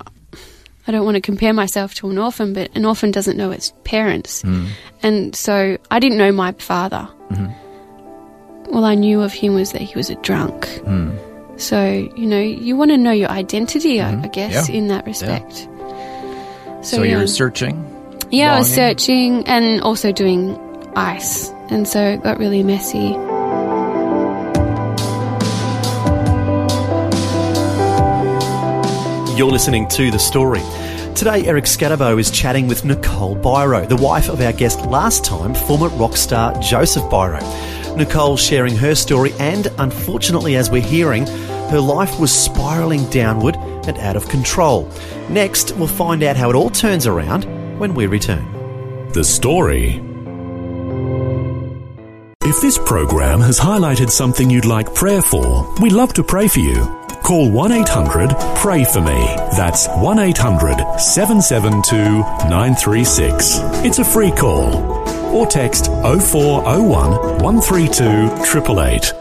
I 0.87 0.93
don't 0.93 1.05
want 1.05 1.15
to 1.15 1.21
compare 1.21 1.53
myself 1.53 1.95
to 1.97 2.11
an 2.11 2.19
orphan, 2.19 2.53
but 2.53 2.75
an 2.75 2.85
orphan 2.85 3.13
doesn't 3.13 3.37
know 3.37 3.51
its 3.53 3.73
parents. 3.85 4.43
Mm-hmm. 4.43 4.67
And 5.03 5.37
so 5.37 5.79
I 5.91 6.01
didn't 6.01 6.19
know 6.19 6.33
my 6.33 6.53
father. 6.53 7.09
Mm-hmm. 7.31 8.75
All 8.75 8.85
I 8.85 8.95
knew 8.95 9.21
of 9.23 9.33
him 9.33 9.55
was 9.55 9.73
that 9.73 9.83
he 9.83 9.95
was 9.95 10.11
a 10.11 10.17
drunk. 10.17 10.67
So, 11.61 12.09
you 12.17 12.27
know, 12.27 12.41
you 12.41 12.75
want 12.77 12.91
to 12.91 12.97
know 12.97 13.13
your 13.13 13.29
identity, 13.29 14.01
I, 14.01 14.13
mm-hmm. 14.13 14.25
I 14.25 14.29
guess, 14.29 14.69
Yeah. 14.69 14.75
in 14.77 14.89
that 14.89 15.05
respect. 15.07 15.69
so 16.83 17.03
yeah. 17.03 17.11
you're 17.13 17.21
um, 17.21 17.27
searching. 17.27 17.87
Yeah, 18.31 18.55
I 18.55 18.59
was 18.61 18.73
searching 18.73 19.47
and 19.47 19.81
also 19.83 20.13
doing 20.13 20.57
ice. 20.97 21.51
And 21.69 21.87
so 21.87 22.01
it 22.01 22.23
got 22.23 22.39
really 22.39 22.63
messy. 22.63 23.17
You're 29.37 29.51
listening 29.51 29.89
to 29.89 30.11
The 30.11 30.19
Story. 30.19 30.61
Today, 31.15 31.47
Eric 31.47 31.65
Scatterbo 31.65 32.19
is 32.21 32.31
chatting 32.31 32.69
with 32.69 32.85
Nicole 32.85 33.37
Biro, 33.37 33.89
the 33.89 33.97
wife 33.97 34.29
of 34.29 34.41
our 34.41 34.53
guest 34.53 34.85
last 34.87 35.25
time, 35.25 35.55
former 35.55 35.89
rock 35.89 36.17
star 36.17 36.53
Joseph 36.61 37.05
Biro. 37.05 37.41
Nicole 38.01 38.39
sharing 38.39 38.77
her 38.77 38.95
story, 38.95 39.33
and 39.39 39.69
unfortunately, 39.79 40.57
as 40.57 40.71
we're 40.71 40.81
hearing, 40.81 41.27
her 41.69 41.81
life 41.81 42.19
was 42.19 42.33
spiralling 42.33 43.09
downward 43.11 43.57
and 43.87 43.99
out 43.99 44.17
of 44.17 44.27
control. 44.29 44.91
Next, 45.29 45.77
we'll 45.77 45.87
find 45.87 46.23
out 46.23 46.37
how 46.37 46.49
it 46.49 46.57
all 46.57 46.71
turns 46.71 47.07
around 47.07 47.45
when 47.79 47.95
we 47.95 48.07
return. 48.07 48.45
The 49.13 49.23
story. 49.23 50.03
If 52.43 52.61
this 52.63 52.79
program 52.79 53.41
has 53.41 53.61
highlighted 53.61 54.11
something 54.11 54.49
you'd 54.49 54.65
like 54.65 54.95
prayer 54.95 55.21
for, 55.21 55.71
we'd 55.81 55.93
love 55.93 56.15
to 56.15 56.25
pray 56.25 56.49
for 56.49 56.61
you. 56.61 56.85
Call 57.23 57.51
1 57.51 57.73
800 57.73 58.31
Pray 58.57 58.83
For 58.85 59.03
Me. 59.03 59.27
That's 59.57 59.89
1 59.89 60.19
800 60.19 60.99
772 60.99 61.97
936. 62.49 63.59
It's 63.85 63.99
a 63.99 64.05
free 64.05 64.33
call. 64.33 65.10
Or 65.33 65.47
text 65.47 65.87
0401 65.87 67.43
132 67.43 68.05
888. 68.05 69.20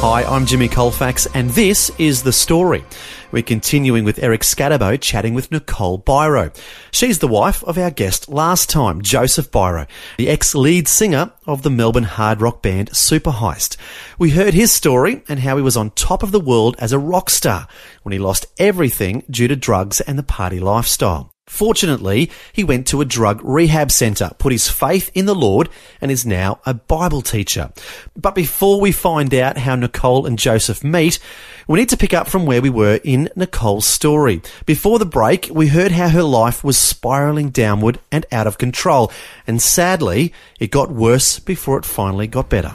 Hi, 0.00 0.22
I'm 0.24 0.44
Jimmy 0.44 0.68
Colfax, 0.68 1.26
and 1.34 1.50
this 1.50 1.90
is 1.98 2.22
The 2.22 2.32
Story. 2.32 2.84
We're 3.32 3.42
continuing 3.42 4.04
with 4.04 4.22
Eric 4.22 4.42
Scatterbo 4.42 5.00
chatting 5.00 5.32
with 5.32 5.50
Nicole 5.50 5.98
Biro. 5.98 6.54
She's 6.92 7.18
the 7.18 7.26
wife 7.26 7.64
of 7.64 7.78
our 7.78 7.90
guest 7.90 8.28
last 8.28 8.68
time, 8.68 9.00
Joseph 9.00 9.50
Biro, 9.50 9.88
the 10.18 10.28
ex-lead 10.28 10.86
singer 10.86 11.32
of 11.46 11.62
the 11.62 11.70
Melbourne 11.70 12.04
hard 12.04 12.42
rock 12.42 12.62
band 12.62 12.94
Super 12.94 13.32
Heist. 13.32 13.78
We 14.18 14.30
heard 14.30 14.54
his 14.54 14.70
story 14.70 15.22
and 15.28 15.40
how 15.40 15.56
he 15.56 15.62
was 15.62 15.78
on 15.78 15.90
top 15.90 16.22
of 16.22 16.30
the 16.30 16.40
world 16.40 16.76
as 16.78 16.92
a 16.92 16.98
rock 16.98 17.30
star 17.30 17.66
when 18.02 18.12
he 18.12 18.18
lost 18.18 18.46
everything 18.58 19.24
due 19.30 19.48
to 19.48 19.56
drugs 19.56 20.02
and 20.02 20.18
the 20.18 20.22
party 20.22 20.60
lifestyle. 20.60 21.32
Fortunately, 21.46 22.28
he 22.52 22.64
went 22.64 22.88
to 22.88 23.00
a 23.00 23.04
drug 23.04 23.40
rehab 23.44 23.92
centre, 23.92 24.32
put 24.36 24.50
his 24.50 24.68
faith 24.68 25.12
in 25.14 25.26
the 25.26 25.34
Lord, 25.34 25.68
and 26.00 26.10
is 26.10 26.26
now 26.26 26.58
a 26.66 26.74
Bible 26.74 27.22
teacher. 27.22 27.70
But 28.16 28.34
before 28.34 28.80
we 28.80 28.90
find 28.90 29.32
out 29.32 29.56
how 29.56 29.76
Nicole 29.76 30.26
and 30.26 30.40
Joseph 30.40 30.82
meet, 30.82 31.20
we 31.68 31.78
need 31.78 31.88
to 31.90 31.96
pick 31.96 32.12
up 32.12 32.28
from 32.28 32.46
where 32.46 32.60
we 32.60 32.68
were 32.68 32.98
in 33.04 33.30
Nicole's 33.36 33.86
story. 33.86 34.42
Before 34.66 34.98
the 34.98 35.06
break, 35.06 35.48
we 35.52 35.68
heard 35.68 35.92
how 35.92 36.08
her 36.08 36.24
life 36.24 36.64
was 36.64 36.76
spiralling 36.76 37.50
downward 37.50 38.00
and 38.10 38.26
out 38.32 38.48
of 38.48 38.58
control, 38.58 39.12
and 39.46 39.62
sadly, 39.62 40.32
it 40.58 40.72
got 40.72 40.90
worse 40.90 41.38
before 41.38 41.78
it 41.78 41.84
finally 41.84 42.26
got 42.26 42.50
better. 42.50 42.74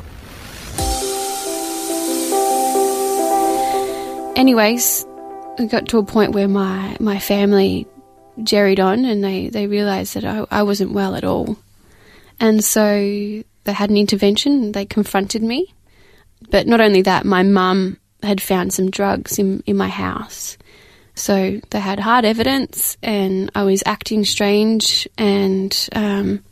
Anyways, 4.37 5.05
it 5.59 5.69
got 5.69 5.89
to 5.89 5.97
a 5.97 6.05
point 6.05 6.31
where 6.31 6.47
my, 6.47 6.95
my 7.01 7.19
family 7.19 7.85
jerried 8.43 8.79
on 8.79 9.05
and 9.05 9.23
they, 9.23 9.49
they 9.49 9.67
realised 9.67 10.15
that 10.15 10.25
I, 10.25 10.45
I 10.51 10.63
wasn't 10.63 10.93
well 10.93 11.15
at 11.15 11.23
all. 11.23 11.57
And 12.39 12.63
so 12.63 12.81
they 12.83 13.73
had 13.73 13.89
an 13.89 13.97
intervention, 13.97 14.71
they 14.71 14.85
confronted 14.85 15.43
me. 15.43 15.73
But 16.49 16.65
not 16.67 16.81
only 16.81 17.03
that, 17.03 17.25
my 17.25 17.43
mum 17.43 17.97
had 18.23 18.41
found 18.41 18.73
some 18.73 18.89
drugs 18.89 19.37
in, 19.37 19.61
in 19.65 19.77
my 19.77 19.87
house. 19.89 20.57
So 21.13 21.59
they 21.69 21.79
had 21.79 21.99
hard 21.99 22.25
evidence, 22.25 22.97
and 23.03 23.51
I 23.53 23.63
was 23.63 23.83
acting 23.85 24.23
strange, 24.23 25.07
and, 25.17 25.89
um, 25.93 26.43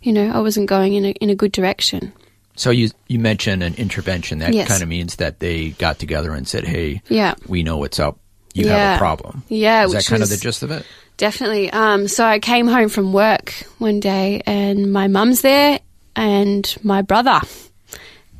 you 0.00 0.12
know, 0.12 0.30
I 0.30 0.38
wasn't 0.40 0.68
going 0.68 0.94
in 0.94 1.04
a, 1.04 1.10
in 1.10 1.30
a 1.30 1.34
good 1.34 1.52
direction. 1.52 2.12
So 2.54 2.70
you 2.70 2.90
you 3.08 3.18
mentioned 3.18 3.62
an 3.62 3.74
intervention. 3.74 4.38
That 4.38 4.54
Yes. 4.54 4.66
kind 4.68 4.82
of 4.82 4.88
means 4.88 5.16
that 5.16 5.40
they 5.40 5.70
got 5.70 5.98
together 5.98 6.32
and 6.32 6.46
said, 6.48 6.64
"Hey, 6.64 7.02
Yeah. 7.08 7.34
we 7.46 7.62
know 7.62 7.76
what's 7.76 8.00
up. 8.00 8.18
You 8.54 8.66
have 8.68 8.96
a 8.96 8.98
problem." 8.98 9.42
Yeah, 9.48 9.84
is 9.84 9.92
that 9.92 10.06
kind 10.06 10.22
of 10.22 10.28
the 10.28 10.36
gist 10.36 10.62
of 10.64 10.70
it? 10.72 10.84
Definitely. 11.18 11.70
Um, 11.70 12.06
so 12.06 12.24
I 12.24 12.38
came 12.38 12.68
home 12.68 12.88
from 12.88 13.12
work 13.12 13.50
one 13.78 13.98
day 13.98 14.40
and 14.46 14.92
my 14.92 15.08
mum's 15.08 15.42
there 15.42 15.80
and 16.14 16.76
my 16.82 17.02
brother. 17.02 17.40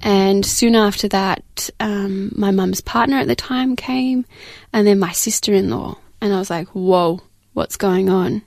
And 0.01 0.47
soon 0.47 0.77
after 0.77 1.09
that, 1.09 1.71
um, 1.81 2.33
my 2.37 2.53
mum's 2.53 2.81
partner 2.81 3.17
at 3.17 3.27
the 3.27 3.35
time 3.35 3.75
came 3.75 4.25
and 4.73 4.87
then 4.87 5.01
my 5.01 5.11
sister 5.11 5.53
in 5.53 5.71
law. 5.71 5.99
And 6.21 6.33
I 6.33 6.39
was 6.39 6.51
like, 6.51 6.69
whoa, 6.69 7.21
what's 7.53 7.77
going 7.77 8.09
on? 8.09 8.43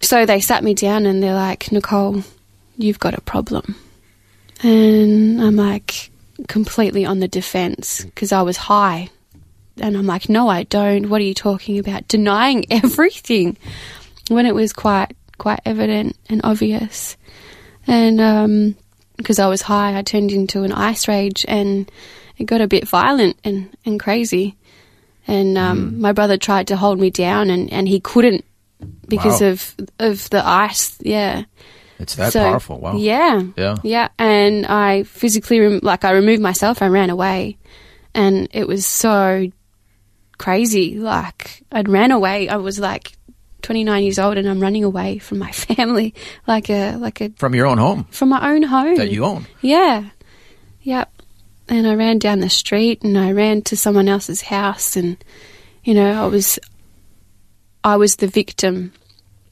So 0.00 0.26
they 0.26 0.40
sat 0.40 0.64
me 0.64 0.74
down 0.74 1.06
and 1.06 1.22
they're 1.22 1.32
like, 1.32 1.70
Nicole, 1.70 2.24
you've 2.76 2.98
got 2.98 3.14
a 3.14 3.20
problem. 3.20 3.76
And 4.64 5.40
I'm 5.40 5.54
like, 5.54 6.10
completely 6.48 7.04
on 7.04 7.20
the 7.20 7.28
defense 7.28 8.04
because 8.04 8.32
I 8.32 8.42
was 8.42 8.56
high. 8.56 9.10
And 9.78 9.96
I'm 9.96 10.06
like, 10.06 10.28
no, 10.28 10.48
I 10.48 10.64
don't. 10.64 11.08
What 11.08 11.20
are 11.20 11.24
you 11.24 11.34
talking 11.34 11.78
about? 11.78 12.08
Denying 12.08 12.66
everything 12.70 13.56
when 14.28 14.46
it 14.46 14.54
was 14.54 14.72
quite 14.72 15.16
quite 15.38 15.60
evident 15.64 16.16
and 16.28 16.40
obvious. 16.44 17.16
And 17.86 18.76
because 19.16 19.38
I 19.38 19.46
was 19.48 19.62
high, 19.62 19.96
I 19.98 20.02
turned 20.02 20.32
into 20.32 20.62
an 20.62 20.72
ice 20.72 21.08
rage, 21.08 21.44
and 21.48 21.90
it 22.38 22.44
got 22.44 22.60
a 22.60 22.68
bit 22.68 22.88
violent 22.88 23.36
and 23.44 23.70
and 23.84 23.98
crazy. 23.98 24.56
And 25.26 25.56
um, 25.58 26.00
my 26.00 26.12
brother 26.12 26.36
tried 26.36 26.66
to 26.68 26.76
hold 26.76 26.98
me 26.98 27.10
down, 27.10 27.50
and, 27.50 27.72
and 27.72 27.86
he 27.88 28.00
couldn't 28.00 28.44
because 29.08 29.40
Wow. 29.40 29.48
of 29.48 29.76
of 29.98 30.30
the 30.30 30.46
ice. 30.46 30.98
Yeah. 31.00 31.44
It's 31.98 32.14
that 32.16 32.32
So, 32.32 32.40
powerful. 32.40 32.80
Wow. 32.80 32.96
Yeah. 32.96 33.42
Yeah. 33.58 33.76
Yeah. 33.82 34.08
And 34.18 34.64
I 34.66 35.02
physically, 35.02 35.60
rem- 35.60 35.80
like, 35.82 36.02
I 36.06 36.12
removed 36.12 36.40
myself. 36.40 36.80
I 36.80 36.86
ran 36.86 37.10
away. 37.10 37.58
And 38.14 38.48
it 38.52 38.66
was 38.66 38.86
so 38.86 39.50
crazy. 40.40 40.98
Like, 40.98 41.62
I'd 41.70 41.86
ran 41.88 42.10
away. 42.12 42.48
I 42.48 42.56
was 42.56 42.78
like 42.78 43.12
29 43.60 44.02
years 44.02 44.18
old 44.18 44.38
and 44.38 44.48
I'm 44.48 44.58
running 44.58 44.84
away 44.84 45.18
from 45.18 45.38
my 45.38 45.52
family, 45.68 46.14
like 46.46 46.70
a, 46.70 46.96
like 46.96 47.20
a, 47.20 47.28
From 47.36 47.54
your 47.54 47.66
own 47.66 47.76
home 47.76 48.04
from 48.10 48.30
my 48.30 48.50
own 48.50 48.62
home. 48.62 48.96
that 48.96 49.10
you 49.12 49.24
own. 49.24 49.46
Yeah. 49.60 50.08
Yep. 50.80 51.12
And 51.68 51.86
I 51.86 51.94
ran 51.94 52.18
down 52.18 52.40
the 52.40 52.48
street 52.48 53.02
and 53.02 53.18
I 53.18 53.32
ran 53.32 53.60
to 53.62 53.76
someone 53.76 54.08
else's 54.08 54.40
house 54.40 54.96
and, 54.96 55.22
you 55.84 55.92
know, 55.92 56.24
I 56.24 56.26
was, 56.26 56.58
I 57.84 57.96
was 57.96 58.16
the 58.16 58.26
victim. 58.26 58.92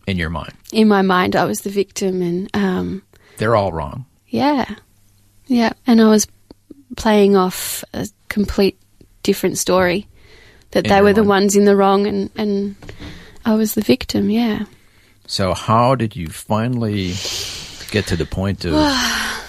in 0.07 0.17
your 0.17 0.31
mind. 0.31 0.55
In 0.73 0.89
my 0.89 1.03
mind, 1.03 1.37
I 1.37 1.45
was 1.45 1.61
the 1.61 1.71
victim 1.71 2.23
and, 2.23 2.51
um, 2.55 3.03
They're 3.37 3.55
all 3.57 3.73
wrong. 3.73 4.07
Yeah. 4.29 4.65
Yeah. 5.49 5.75
And 5.87 6.01
I 6.01 6.09
was 6.09 6.27
playing 6.97 7.37
off 7.37 7.85
a 7.93 8.09
complete 8.31 8.79
different 9.23 9.59
story 9.59 10.09
that 10.73 10.85
they 10.85 11.01
were 11.01 11.13
the 11.13 11.25
ones 11.25 11.57
in 11.57 11.65
the 11.65 11.77
wrong 11.77 12.07
and, 12.07 12.31
and 12.37 12.77
I 13.45 13.55
was 13.55 13.75
the 13.75 13.81
victim. 13.81 14.31
Yeah. 14.31 14.65
So, 15.27 15.55
how 15.55 15.95
did 15.95 16.17
you 16.17 16.29
finally 16.29 17.15
get 17.91 18.07
to 18.09 18.17
the 18.17 18.27
point 18.27 18.65
of 18.65 18.75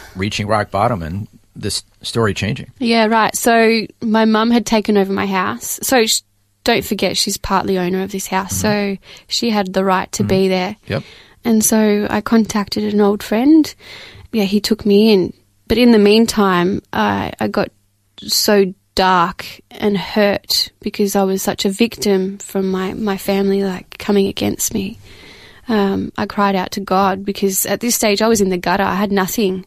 reaching 0.16 0.48
rock 0.48 0.72
bottom 0.72 1.02
and 1.02 1.28
this 1.56 1.84
story 2.02 2.34
changing? 2.34 2.72
Yeah. 2.80 3.06
Right. 3.08 3.36
So 3.36 3.86
my 4.02 4.26
mum 4.26 4.52
had 4.52 4.66
taken 4.66 4.98
over 4.98 5.12
my 5.12 5.26
house. 5.26 5.80
So 5.84 6.06
sh- 6.06 6.22
don't 6.64 6.86
forget, 6.86 7.18
she's 7.18 7.38
partly 7.38 7.78
owner 7.78 8.02
of 8.02 8.12
this 8.12 8.28
house. 8.28 8.62
Mm-hmm. 8.62 8.96
So 8.96 9.02
she 9.28 9.50
had 9.50 9.74
the 9.74 9.84
right 9.84 10.12
to 10.14 10.24
be 10.24 10.44
mm-hmm. 10.44 10.50
there. 10.50 10.76
Yep. 10.88 11.04
And 11.46 11.64
so 11.64 12.08
I 12.10 12.22
contacted 12.22 12.94
an 12.94 13.02
old 13.02 13.24
friend. 13.24 13.74
Yeah, 14.32 14.44
he 14.44 14.60
took 14.60 14.86
me 14.86 15.14
in. 15.14 15.34
But 15.68 15.78
in 15.78 15.92
the 15.92 16.00
meantime, 16.00 16.82
I, 16.92 17.34
I 17.40 17.48
got 17.48 17.70
so 18.22 18.74
dark 19.00 19.62
and 19.72 19.98
hurt 19.98 20.74
because 20.82 21.15
I 21.15 21.24
was 21.24 21.41
such 21.41 21.63
a 21.63 21.70
victim 21.70 22.38
from 22.38 22.70
my, 22.70 22.94
my 22.94 23.15
family, 23.15 23.63
like 23.63 23.98
coming 23.98 24.27
against 24.27 24.74
me. 24.74 25.00
Um, 25.70 26.12
I 26.18 26.25
cried 26.25 26.53
out 26.58 26.72
to 26.72 26.82
God 26.82 27.24
because 27.24 27.65
at 27.65 27.79
this 27.79 27.96
stage 27.96 28.22
I 28.22 28.27
was 28.27 28.41
in 28.41 28.50
the 28.50 28.58
gutter. 28.58 28.84
I 28.84 28.96
had 28.96 29.13
nothing. 29.13 29.65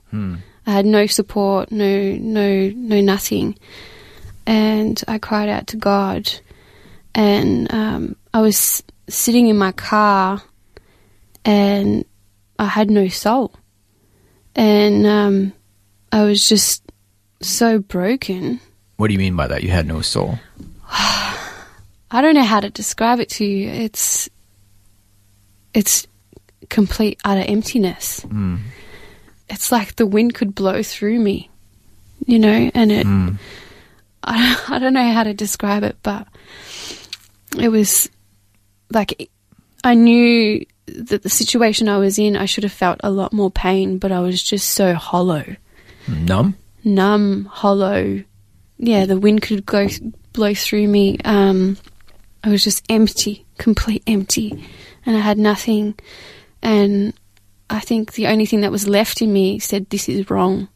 I 0.66 0.72
had 0.72 0.84
no 0.84 1.06
support, 1.06 1.72
no, 1.72 2.12
no, 2.12 2.72
no 2.76 3.00
nothing. 3.00 3.56
And 4.46 5.02
I 5.08 5.16
cried 5.16 5.48
out 5.48 5.68
to 5.68 5.78
God. 5.78 6.30
And 7.14 7.72
um, 7.72 8.16
I 8.34 8.42
was 8.42 8.82
sitting 9.08 9.46
in 9.48 9.56
my 9.56 9.72
car 9.72 10.42
and 11.42 12.04
I 12.58 12.66
had 12.66 12.90
no 12.90 13.08
soul. 13.08 13.54
And 14.54 15.06
um, 15.06 15.54
I 16.12 16.24
was 16.24 16.46
just 16.46 16.82
so 17.40 17.78
broken. 17.78 18.60
What 19.02 19.08
do 19.08 19.14
you 19.14 19.18
mean 19.18 19.34
by 19.34 19.48
that? 19.48 19.64
You 19.64 19.70
had 19.70 19.88
no 19.88 20.00
soul. 20.00 20.38
I 20.88 22.20
don't 22.20 22.36
know 22.36 22.44
how 22.44 22.60
to 22.60 22.70
describe 22.70 23.18
it 23.18 23.30
to 23.30 23.44
you. 23.44 23.68
It's 23.68 24.30
it's 25.74 26.06
complete 26.68 27.18
utter 27.24 27.44
emptiness. 27.44 28.20
Hmm. 28.20 28.58
It's 29.48 29.72
like 29.72 29.96
the 29.96 30.06
wind 30.06 30.36
could 30.36 30.54
blow 30.54 30.84
through 30.84 31.18
me, 31.18 31.50
you 32.26 32.38
know, 32.38 32.70
and 32.72 32.92
it. 32.92 33.04
I, 33.04 34.54
hmm. 34.54 34.72
I 34.72 34.78
don't 34.78 34.94
know 34.94 35.10
how 35.10 35.24
to 35.24 35.34
describe 35.34 35.82
it, 35.82 35.96
but 36.04 36.28
it 37.58 37.70
was 37.70 38.08
like 38.92 39.28
I 39.82 39.94
knew 39.94 40.64
that 40.86 41.24
the 41.24 41.28
situation 41.28 41.88
I 41.88 41.98
was 41.98 42.20
in, 42.20 42.36
I 42.36 42.44
should 42.44 42.62
have 42.62 42.72
felt 42.72 43.00
a 43.02 43.10
lot 43.10 43.32
more 43.32 43.50
pain, 43.50 43.98
but 43.98 44.12
I 44.12 44.20
was 44.20 44.40
just 44.40 44.70
so 44.70 44.94
hollow. 44.94 45.56
Numb? 46.06 46.56
numb, 46.84 47.46
hollow. 47.46 48.22
Yeah, 48.84 49.06
the 49.06 49.16
wind 49.16 49.42
could 49.42 49.64
go 49.64 49.86
blow 50.32 50.54
through 50.54 50.88
me. 50.88 51.16
Um, 51.24 51.76
I 52.42 52.48
was 52.48 52.64
just 52.64 52.84
empty, 52.88 53.46
complete 53.56 54.02
empty, 54.08 54.68
and 55.06 55.16
I 55.16 55.20
had 55.20 55.38
nothing. 55.38 55.94
And 56.62 57.14
I 57.70 57.78
think 57.78 58.14
the 58.14 58.26
only 58.26 58.44
thing 58.44 58.62
that 58.62 58.72
was 58.72 58.88
left 58.88 59.22
in 59.22 59.32
me 59.32 59.60
said, 59.60 59.88
"This 59.88 60.08
is 60.08 60.28
wrong." 60.28 60.68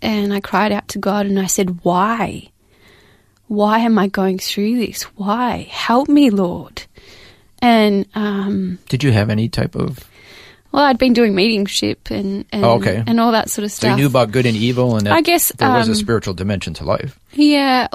And 0.00 0.32
I 0.32 0.40
cried 0.40 0.72
out 0.72 0.88
to 0.88 0.98
God, 0.98 1.26
and 1.26 1.38
I 1.38 1.44
said, 1.44 1.84
"Why? 1.84 2.48
Why 3.48 3.80
am 3.80 3.98
I 3.98 4.08
going 4.08 4.38
through 4.38 4.78
this? 4.78 5.02
Why? 5.02 5.68
Help 5.70 6.08
me, 6.08 6.30
Lord." 6.30 6.84
And 7.60 8.06
um, 8.14 8.78
Did 8.88 9.04
you 9.04 9.12
have 9.12 9.28
any 9.28 9.50
type 9.50 9.76
of. 9.76 10.08
Well, 10.76 10.84
I'd 10.84 10.98
been 10.98 11.14
doing 11.14 11.34
mediumship 11.34 12.10
and 12.10 12.44
and, 12.52 12.62
Oh, 12.64 12.74
okay. 12.74 13.02
and 13.06 13.18
all 13.18 13.32
that 13.32 13.48
sort 13.50 13.64
of 13.64 13.72
So 13.72 13.76
stuff. 13.78 13.90
you 13.90 13.96
knew 14.04 14.06
about 14.08 14.30
good 14.30 14.44
and 14.44 14.54
evil, 14.56 14.96
and 14.96 15.08
I 15.08 15.22
guess, 15.22 15.50
there 15.56 15.70
was 15.70 15.88
a 15.88 15.92
um, 15.92 15.96
spiritual 15.96 16.34
dimension 16.34 16.74
to 16.74 16.84
life. 16.84 17.18
Yeah, 17.32 17.88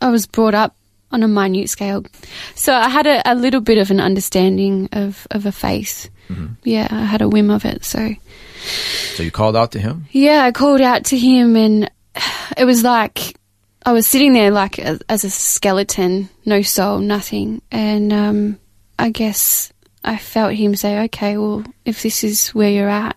I 0.00 0.08
was 0.10 0.26
brought 0.26 0.54
up 0.54 0.74
on 1.12 1.22
a 1.22 1.28
minute 1.28 1.68
scale. 1.68 2.04
So 2.54 2.72
I 2.72 2.88
had 2.88 3.06
a, 3.06 3.20
a 3.30 3.34
little 3.34 3.60
bit 3.60 3.76
of 3.78 3.90
an 3.90 4.00
understanding 4.00 4.88
of, 4.92 5.26
of 5.30 5.44
a 5.44 5.52
faith. 5.52 6.08
Yeah, 6.62 6.86
I 6.90 7.04
had 7.04 7.20
a 7.22 7.28
whim 7.28 7.50
of 7.50 7.64
it. 7.64 7.84
So, 7.84 8.14
So 9.16 9.22
you 9.24 9.30
called 9.32 9.56
out 9.56 9.72
to 9.72 9.80
him? 9.80 10.06
yeah, 10.12 10.44
I 10.44 10.52
called 10.52 10.80
out 10.80 11.04
to 11.06 11.18
him 11.18 11.56
and 11.56 11.90
it 12.56 12.64
was 12.64 12.84
like 12.84 13.34
I 13.84 13.92
was 13.92 14.06
sitting 14.06 14.32
there 14.32 14.52
like 14.52 14.78
as, 14.78 15.02
as 15.08 15.24
a 15.24 15.30
skeleton, 15.30 16.28
no 16.46 16.62
soul, 16.62 16.98
nothing. 17.00 17.60
And 17.72 18.12
um, 18.12 18.58
I 18.96 19.10
guess 19.10 19.72
I 20.02 20.16
felt 20.16 20.54
him 20.54 20.74
say, 20.74 21.04
okay, 21.04 21.36
well, 21.36 21.64
if 21.84 22.02
this 22.02 22.24
is 22.24 22.48
where 22.50 22.70
you're 22.70 22.88
at, 22.88 23.16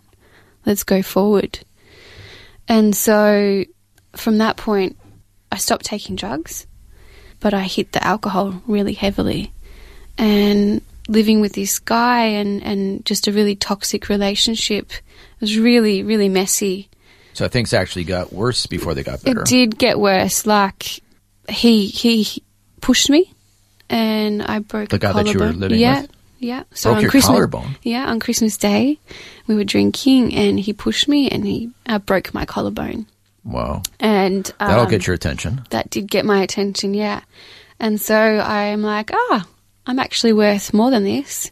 let's 0.65 0.83
go 0.83 1.01
forward. 1.01 1.59
And 2.67 2.95
so 2.95 3.63
from 4.15 4.39
that 4.39 4.57
point, 4.57 4.97
I 5.51 5.57
stopped 5.57 5.85
taking 5.85 6.15
drugs, 6.15 6.67
but 7.39 7.53
I 7.53 7.61
hit 7.61 7.91
the 7.91 8.05
alcohol 8.05 8.61
really 8.67 8.93
heavily. 8.93 9.53
And 10.17 10.81
living 11.07 11.41
with 11.41 11.53
this 11.53 11.79
guy 11.79 12.25
and, 12.25 12.63
and 12.63 13.05
just 13.05 13.27
a 13.27 13.31
really 13.31 13.55
toxic 13.55 14.09
relationship 14.09 14.91
was 15.39 15.57
really, 15.57 16.03
really 16.03 16.29
messy. 16.29 16.89
So 17.33 17.47
things 17.47 17.73
actually 17.73 18.03
got 18.03 18.31
worse 18.31 18.65
before 18.67 18.93
they 18.93 19.03
got 19.03 19.23
better. 19.23 19.41
It 19.41 19.47
did 19.47 19.77
get 19.77 19.99
worse. 19.99 20.45
Like 20.45 21.01
he 21.49 21.87
he 21.87 22.43
pushed 22.79 23.09
me, 23.09 23.33
and 23.89 24.43
I 24.43 24.59
broke 24.59 24.89
The 24.89 24.99
guy 24.99 25.13
that 25.13 25.33
you 25.33 25.39
were 25.39 25.51
living 25.51 25.79
yeah, 25.79 26.01
with? 26.01 26.11
Yeah, 26.43 26.63
So 26.73 26.89
Broke 26.89 26.95
on 26.97 27.01
your 27.01 27.11
Christmas, 27.11 27.27
collarbone? 27.35 27.75
Yeah, 27.83 28.05
on 28.09 28.19
Christmas 28.19 28.57
Day, 28.57 28.99
we 29.47 29.55
were 29.55 29.63
drinking, 29.63 30.35
and 30.35 30.59
he 30.59 30.73
pushed 30.73 31.07
me, 31.07 31.29
and 31.29 31.45
he 31.45 31.71
uh, 31.87 31.99
broke 31.99 32.33
my 32.33 32.45
collarbone, 32.45 33.05
Wow. 33.45 33.81
and 33.99 34.51
um, 34.59 34.67
That'll 34.67 34.85
get 34.85 35.07
your 35.07 35.13
attention. 35.13 35.61
that 35.69 35.89
did 35.89 36.07
get 36.07 36.25
my 36.25 36.41
attention, 36.41 36.93
yeah. 36.93 37.21
And 37.79 37.99
so 37.99 38.15
I'm 38.15 38.81
like, 38.81 39.11
ah, 39.13 39.45
I'm 39.87 39.99
actually 39.99 40.33
worth 40.33 40.73
more 40.73 40.91
than 40.91 41.03
this. 41.03 41.49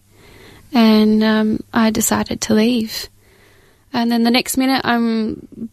And 0.74 1.22
um, 1.24 1.60
I 1.74 1.90
decided 1.92 2.40
to 2.42 2.54
leave. 2.54 3.10
And 3.94 4.10
then 4.12 4.24
the 4.24 4.32
next 4.32 4.56
minute, 4.58 4.82
I'm 4.86 5.70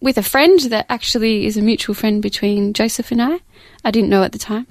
with 0.00 0.16
a 0.16 0.22
friend 0.22 0.58
that 0.70 0.86
actually 0.88 1.44
is 1.46 1.56
a 1.58 1.62
mutual 1.62 1.94
friend 1.94 2.22
between 2.22 2.72
Joseph 2.72 3.10
and 3.12 3.20
I. 3.20 3.40
I 3.84 3.90
didn't 3.90 4.08
know 4.08 4.22
at 4.22 4.32
the 4.32 4.38
time. 4.38 4.66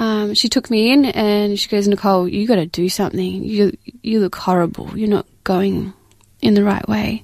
Um, 0.00 0.32
she 0.32 0.48
took 0.48 0.70
me 0.70 0.92
in 0.92 1.04
and 1.04 1.60
she 1.60 1.68
goes, 1.68 1.86
Nicole, 1.86 2.26
you 2.26 2.46
got 2.46 2.56
to 2.56 2.64
do 2.64 2.88
something. 2.88 3.44
You 3.44 3.76
you 4.02 4.20
look 4.20 4.34
horrible. 4.34 4.96
You're 4.96 5.10
not 5.10 5.26
going 5.44 5.92
in 6.40 6.54
the 6.54 6.64
right 6.64 6.88
way. 6.88 7.22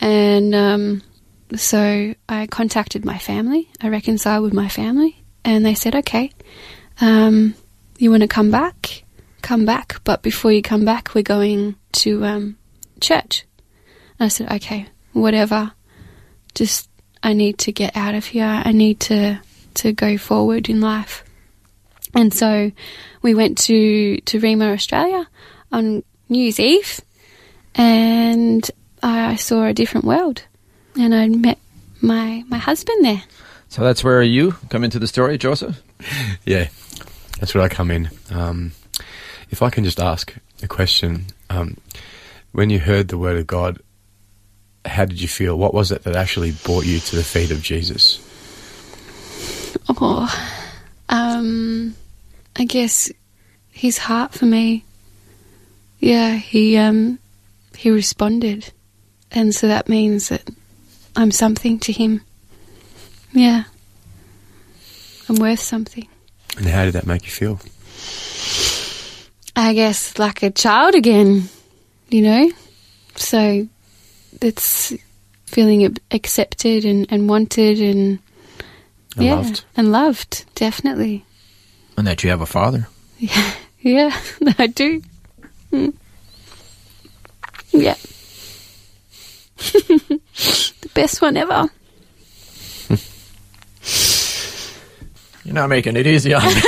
And 0.00 0.54
um, 0.54 1.02
so 1.56 2.14
I 2.26 2.46
contacted 2.46 3.04
my 3.04 3.18
family. 3.18 3.68
I 3.82 3.88
reconciled 3.88 4.44
with 4.44 4.54
my 4.54 4.68
family, 4.68 5.22
and 5.44 5.64
they 5.64 5.74
said, 5.74 5.94
"Okay, 5.94 6.30
um, 7.02 7.54
you 7.98 8.10
want 8.10 8.22
to 8.22 8.28
come 8.28 8.50
back? 8.50 9.04
Come 9.42 9.66
back, 9.66 10.00
but 10.04 10.22
before 10.22 10.50
you 10.52 10.62
come 10.62 10.86
back, 10.86 11.14
we're 11.14 11.22
going 11.22 11.76
to 12.00 12.24
um, 12.24 12.56
church." 12.98 13.44
And 14.18 14.24
I 14.24 14.28
said, 14.28 14.50
"Okay, 14.52 14.86
whatever. 15.12 15.72
Just 16.54 16.88
I 17.22 17.34
need 17.34 17.58
to 17.58 17.72
get 17.72 17.94
out 17.94 18.14
of 18.14 18.24
here. 18.24 18.62
I 18.64 18.72
need 18.72 19.00
to 19.00 19.40
to 19.74 19.92
go 19.92 20.16
forward 20.16 20.70
in 20.70 20.80
life." 20.80 21.27
And 22.14 22.32
so 22.32 22.70
we 23.22 23.34
went 23.34 23.58
to 23.58 24.18
to 24.18 24.40
Rhema, 24.40 24.72
Australia, 24.72 25.28
on 25.70 26.02
New 26.28 26.42
Year's 26.42 26.60
Eve, 26.60 27.00
and 27.74 28.68
I 29.02 29.36
saw 29.36 29.64
a 29.64 29.74
different 29.74 30.06
world, 30.06 30.42
and 30.98 31.14
I 31.14 31.28
met 31.28 31.58
my 32.00 32.44
my 32.48 32.58
husband 32.58 33.04
there. 33.04 33.22
So 33.68 33.82
that's 33.82 34.02
where 34.02 34.22
you 34.22 34.52
come 34.70 34.84
into 34.84 34.98
the 34.98 35.06
story, 35.06 35.38
Joseph? 35.38 35.82
Yeah, 36.44 36.68
that's 37.38 37.54
where 37.54 37.62
I 37.62 37.68
come 37.68 37.90
in. 37.90 38.08
Um, 38.30 38.72
if 39.50 39.62
I 39.62 39.68
can 39.68 39.84
just 39.84 40.00
ask 40.00 40.34
a 40.62 40.68
question, 40.68 41.26
um, 41.50 41.76
when 42.52 42.70
you 42.70 42.78
heard 42.78 43.08
the 43.08 43.18
word 43.18 43.36
of 43.36 43.46
God, 43.46 43.80
how 44.84 45.04
did 45.04 45.20
you 45.20 45.28
feel? 45.28 45.58
What 45.58 45.74
was 45.74 45.92
it 45.92 46.04
that 46.04 46.16
actually 46.16 46.52
brought 46.64 46.86
you 46.86 47.00
to 47.00 47.16
the 47.16 47.22
feet 47.22 47.50
of 47.50 47.62
Jesus? 47.62 48.24
Oh, 49.88 50.54
um, 51.08 51.94
I 52.56 52.64
guess 52.64 53.10
his 53.70 53.98
heart 53.98 54.34
for 54.34 54.46
me. 54.46 54.84
Yeah, 56.00 56.36
he 56.36 56.76
um, 56.76 57.18
he 57.76 57.90
responded. 57.90 58.72
And 59.30 59.54
so 59.54 59.68
that 59.68 59.88
means 59.88 60.30
that 60.30 60.48
I'm 61.14 61.30
something 61.30 61.78
to 61.80 61.92
him. 61.92 62.22
Yeah. 63.32 63.64
I'm 65.28 65.36
worth 65.36 65.60
something. 65.60 66.08
And 66.56 66.66
how 66.66 66.84
did 66.84 66.94
that 66.94 67.06
make 67.06 67.24
you 67.24 67.30
feel? 67.30 67.60
I 69.54 69.74
guess 69.74 70.18
like 70.18 70.42
a 70.42 70.50
child 70.50 70.94
again, 70.94 71.48
you 72.08 72.22
know? 72.22 72.50
So 73.16 73.68
it's 74.40 74.94
feeling 75.46 75.96
accepted 76.10 76.84
and, 76.84 77.06
and 77.10 77.28
wanted 77.28 77.80
and, 77.80 78.18
And 79.18 79.26
yeah, 79.26 79.34
loved. 79.34 79.64
and 79.76 79.90
loved, 79.90 80.44
definitely. 80.54 81.24
And 81.96 82.06
that 82.06 82.22
you 82.22 82.30
have 82.30 82.40
a 82.40 82.46
father. 82.46 82.88
Yeah, 83.20 83.54
yeah 83.80 84.20
I 84.58 84.68
do. 84.68 85.02
Mm. 85.72 85.92
Yeah. 87.72 87.96
the 89.56 90.90
best 90.94 91.20
one 91.20 91.36
ever. 91.36 91.68
You're 95.44 95.54
not 95.54 95.68
making 95.68 95.96
it 95.96 96.06
easy 96.06 96.32
on 96.32 96.44
me. 96.46 96.62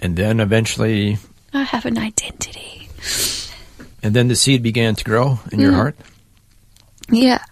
and 0.00 0.16
then 0.16 0.40
eventually, 0.40 1.18
I 1.52 1.64
have 1.64 1.84
an 1.84 1.98
identity. 1.98 2.88
and 4.02 4.14
then 4.16 4.28
the 4.28 4.36
seed 4.36 4.62
began 4.62 4.94
to 4.94 5.04
grow 5.04 5.38
in 5.52 5.60
your 5.60 5.72
heart. 5.72 5.96
Yeah. 7.10 7.44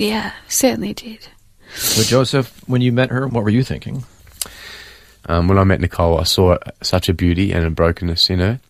Yeah, 0.00 0.32
certainly 0.48 0.94
did. 0.94 1.28
So, 1.74 2.02
Joseph, 2.02 2.66
when 2.66 2.80
you 2.80 2.90
met 2.90 3.10
her, 3.10 3.28
what 3.28 3.44
were 3.44 3.50
you 3.50 3.62
thinking? 3.62 4.04
Um, 5.26 5.46
when 5.46 5.58
I 5.58 5.64
met 5.64 5.82
Nicole, 5.82 6.18
I 6.18 6.22
saw 6.22 6.56
such 6.82 7.10
a 7.10 7.12
beauty 7.12 7.52
and 7.52 7.66
a 7.66 7.70
brokenness 7.70 8.30
in 8.30 8.38
her, 8.38 8.60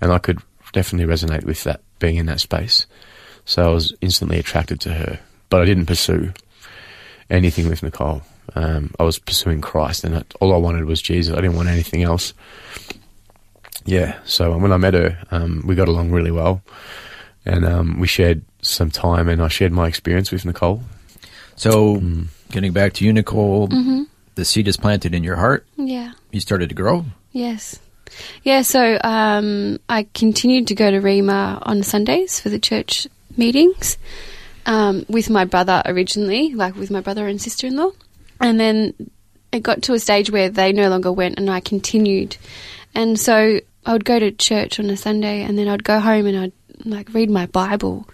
and 0.00 0.10
I 0.10 0.16
could 0.16 0.38
definitely 0.72 1.12
resonate 1.12 1.44
with 1.44 1.62
that 1.64 1.82
being 1.98 2.16
in 2.16 2.24
that 2.24 2.40
space. 2.40 2.86
So 3.44 3.68
I 3.68 3.70
was 3.70 3.94
instantly 4.00 4.38
attracted 4.38 4.80
to 4.80 4.94
her, 4.94 5.20
but 5.50 5.60
I 5.60 5.66
didn't 5.66 5.84
pursue 5.84 6.32
anything 7.28 7.68
with 7.68 7.82
Nicole. 7.82 8.22
Um, 8.54 8.94
I 8.98 9.02
was 9.02 9.18
pursuing 9.18 9.60
Christ, 9.60 10.04
and 10.04 10.14
that, 10.14 10.32
all 10.40 10.54
I 10.54 10.56
wanted 10.56 10.86
was 10.86 11.02
Jesus. 11.02 11.36
I 11.36 11.42
didn't 11.42 11.56
want 11.56 11.68
anything 11.68 12.02
else. 12.02 12.32
Yeah, 13.84 14.18
so 14.24 14.56
when 14.56 14.72
I 14.72 14.78
met 14.78 14.94
her, 14.94 15.18
um, 15.30 15.64
we 15.66 15.74
got 15.74 15.88
along 15.88 16.12
really 16.12 16.30
well, 16.30 16.62
and 17.44 17.66
um, 17.66 18.00
we 18.00 18.06
shared 18.06 18.42
some 18.68 18.90
time, 18.90 19.28
and 19.28 19.42
I 19.42 19.48
shared 19.48 19.72
my 19.72 19.88
experience 19.88 20.30
with 20.30 20.44
Nicole. 20.44 20.82
So, 21.56 22.00
getting 22.50 22.72
back 22.72 22.92
to 22.94 23.04
you, 23.04 23.12
Nicole, 23.12 23.68
the 24.34 24.44
seed 24.44 24.68
is 24.68 24.76
planted 24.76 25.14
in 25.14 25.24
your 25.24 25.36
heart. 25.36 25.66
Yeah. 25.76 26.12
You 26.30 26.40
started 26.40 26.68
to 26.68 26.74
grow. 26.74 27.04
Yes. 27.32 27.80
Yeah, 28.42 28.62
so 28.62 28.98
um, 29.02 29.78
I 29.88 30.06
continued 30.14 30.68
to 30.68 30.74
go 30.74 30.90
to 30.90 31.00
Rhema 31.00 31.58
on 31.62 31.82
Sundays 31.82 32.40
for 32.40 32.48
the 32.48 32.58
church 32.58 33.06
meetings 33.36 33.98
um, 34.66 35.04
with 35.08 35.30
my 35.30 35.44
brother 35.44 35.82
originally, 35.84 36.54
like 36.54 36.76
with 36.76 36.90
my 36.90 37.00
brother 37.00 37.26
and 37.26 37.40
sister 37.40 37.66
in 37.66 37.76
law. 37.76 37.90
And 38.40 38.58
then 38.60 38.94
it 39.52 39.62
got 39.62 39.82
to 39.82 39.94
a 39.94 39.98
stage 39.98 40.30
where 40.30 40.48
they 40.48 40.72
no 40.72 40.88
longer 40.88 41.10
went 41.10 41.38
and 41.38 41.50
I 41.50 41.60
continued. 41.60 42.36
And 42.94 43.18
so 43.18 43.60
I 43.84 43.92
would 43.92 44.04
go 44.04 44.18
to 44.18 44.30
church 44.30 44.78
on 44.78 44.90
a 44.90 44.96
Sunday 44.96 45.42
and 45.42 45.58
then 45.58 45.68
I'd 45.68 45.84
go 45.84 45.98
home 45.98 46.26
and 46.26 46.38
I'd 46.38 46.52
like 46.84 47.12
read 47.14 47.30
my 47.30 47.46
Bible. 47.46 48.06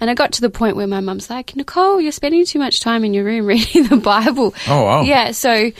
And 0.00 0.10
I 0.10 0.14
got 0.14 0.32
to 0.32 0.40
the 0.40 0.50
point 0.50 0.76
where 0.76 0.86
my 0.86 1.00
mum's 1.00 1.30
like, 1.30 1.54
Nicole, 1.56 2.00
you're 2.00 2.12
spending 2.12 2.44
too 2.44 2.58
much 2.58 2.80
time 2.80 3.04
in 3.04 3.14
your 3.14 3.24
room 3.24 3.46
reading 3.52 3.84
the 3.84 3.96
Bible. 3.96 4.54
Oh, 4.68 4.84
wow. 4.84 5.02
Yeah, 5.02 5.30
so, 5.32 5.70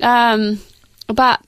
um, 0.00 0.60
but 1.08 1.40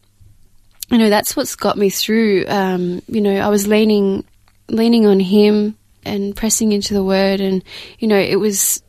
you 0.90 0.98
know 0.98 1.08
that's 1.08 1.36
what's 1.36 1.54
got 1.54 1.78
me 1.78 1.88
through 1.88 2.44
um, 2.48 3.00
you 3.06 3.20
know 3.20 3.36
i 3.36 3.48
was 3.48 3.66
leaning 3.68 4.24
leaning 4.68 5.06
on 5.06 5.20
him 5.20 5.76
and 6.04 6.34
pressing 6.34 6.72
into 6.72 6.94
the 6.94 7.04
word 7.04 7.40
and 7.40 7.62
you 8.00 8.08
know 8.08 8.18
it 8.18 8.36
was 8.36 8.82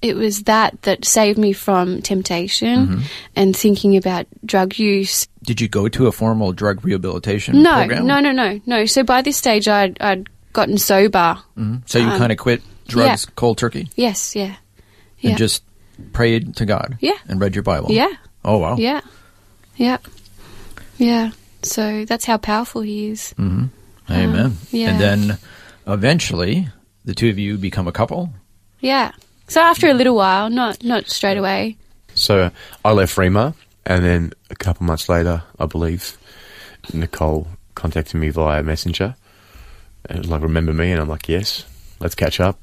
it 0.00 0.14
was 0.16 0.44
that 0.44 0.80
that 0.82 1.04
saved 1.04 1.38
me 1.38 1.52
from 1.52 2.00
temptation 2.00 3.02
and 3.36 3.56
thinking 3.56 3.96
about 3.96 4.26
drug 4.44 4.78
use 4.78 5.26
Did 5.42 5.60
you 5.60 5.68
go 5.68 5.88
to 5.88 6.06
a 6.06 6.12
formal 6.12 6.52
drug 6.52 6.84
rehabilitation 6.84 7.62
no 7.62 7.74
program? 7.74 8.06
no 8.06 8.20
no 8.20 8.32
no 8.32 8.60
no 8.64 8.86
so 8.86 9.02
by 9.02 9.20
this 9.20 9.36
stage 9.36 9.68
i'd, 9.68 10.00
I'd 10.00 10.28
gotten 10.52 10.78
sober 10.78 11.38
So 11.86 11.98
you 11.98 12.08
Um, 12.08 12.18
kind 12.18 12.32
of 12.32 12.38
quit 12.38 12.62
drugs 12.88 13.26
yeah. 13.28 13.32
cold 13.36 13.58
turkey 13.58 13.88
yes 13.96 14.34
yeah 14.34 14.56
yeah 15.20 15.30
and 15.30 15.38
just 15.38 15.62
prayed 16.12 16.54
to 16.56 16.64
God. 16.64 16.96
Yeah. 17.00 17.18
And 17.28 17.40
read 17.40 17.54
your 17.54 17.62
Bible. 17.64 17.90
yeah 17.92 18.08
Oh 18.44 18.58
wow. 18.58 18.76
yeah 18.76 19.00
yeah 19.76 19.98
yeah 20.96 21.30
so 21.62 22.04
that's 22.04 22.24
how 22.24 22.38
powerful 22.38 22.82
he 22.82 23.08
is 23.08 23.34
Amen. 23.38 23.72
Um, 24.10 24.56
yeah. 24.70 24.90
And 24.90 25.00
then 25.00 25.38
eventually 25.86 26.68
the 27.04 27.14
two 27.14 27.28
of 27.30 27.38
you 27.38 27.58
become 27.58 27.88
a 27.88 27.92
couple. 27.92 28.30
yeah 28.80 29.12
so 29.48 29.60
after 29.60 29.88
a 29.88 29.94
little 29.94 30.14
while 30.14 30.48
not 30.50 30.82
not 30.84 31.08
straight 31.08 31.36
away 31.38 31.76
So 32.14 32.50
I 32.84 32.92
left 32.92 33.16
Rhema, 33.16 33.54
and 33.86 34.04
then 34.04 34.32
a 34.50 34.56
couple 34.56 34.84
months 34.86 35.08
later, 35.08 35.42
I 35.58 35.66
believe, 35.66 36.18
Nicole 36.92 37.46
contacted 37.76 38.18
me 38.20 38.30
via 38.30 38.60
Messenger. 38.62 39.14
And 40.06 40.18
was 40.20 40.28
like, 40.28 40.42
remember 40.42 40.72
me? 40.72 40.90
And 40.92 41.00
I'm 41.00 41.08
like, 41.08 41.28
yes, 41.28 41.64
let's 42.00 42.14
catch 42.14 42.40
up. 42.40 42.58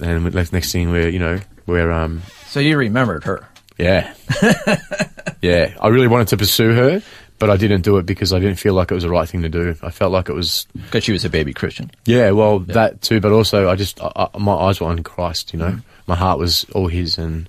And 0.00 0.26
the 0.26 0.48
next 0.52 0.72
thing 0.72 0.90
we're, 0.90 1.08
you 1.08 1.18
know, 1.18 1.40
we're, 1.66 1.90
um, 1.90 2.22
So 2.46 2.60
you 2.60 2.76
remembered 2.76 3.24
her. 3.24 3.48
yeah. 3.78 4.14
yeah. 5.42 5.74
I 5.80 5.88
really 5.88 6.06
wanted 6.08 6.28
to 6.28 6.36
pursue 6.36 6.74
her, 6.74 7.02
but 7.38 7.48
I 7.50 7.56
didn't 7.56 7.80
do 7.82 7.96
it 7.96 8.04
because 8.06 8.32
I 8.34 8.38
didn't 8.38 8.56
feel 8.58 8.74
like 8.74 8.90
it 8.90 8.94
was 8.94 9.04
the 9.04 9.10
right 9.10 9.28
thing 9.28 9.42
to 9.42 9.48
do. 9.48 9.74
I 9.82 9.90
felt 9.90 10.12
like 10.12 10.28
it 10.28 10.34
was, 10.34 10.66
Because 10.74 11.04
she 11.04 11.12
was 11.12 11.24
a 11.24 11.30
baby 11.30 11.54
Christian. 11.54 11.90
yeah, 12.04 12.30
well, 12.32 12.58
that 12.60 13.00
too, 13.00 13.20
but 13.20 13.32
also 13.32 13.68
I 13.70 13.74
just, 13.76 14.00
I, 14.02 14.12
I, 14.34 14.38
my 14.38 14.54
eyes 14.54 14.80
were 14.80 14.88
on 14.88 15.02
Christ, 15.02 15.52
you 15.54 15.58
know. 15.58 15.78
My 16.06 16.14
heart 16.14 16.38
was 16.38 16.64
all 16.72 16.86
His, 16.88 17.18
and 17.18 17.48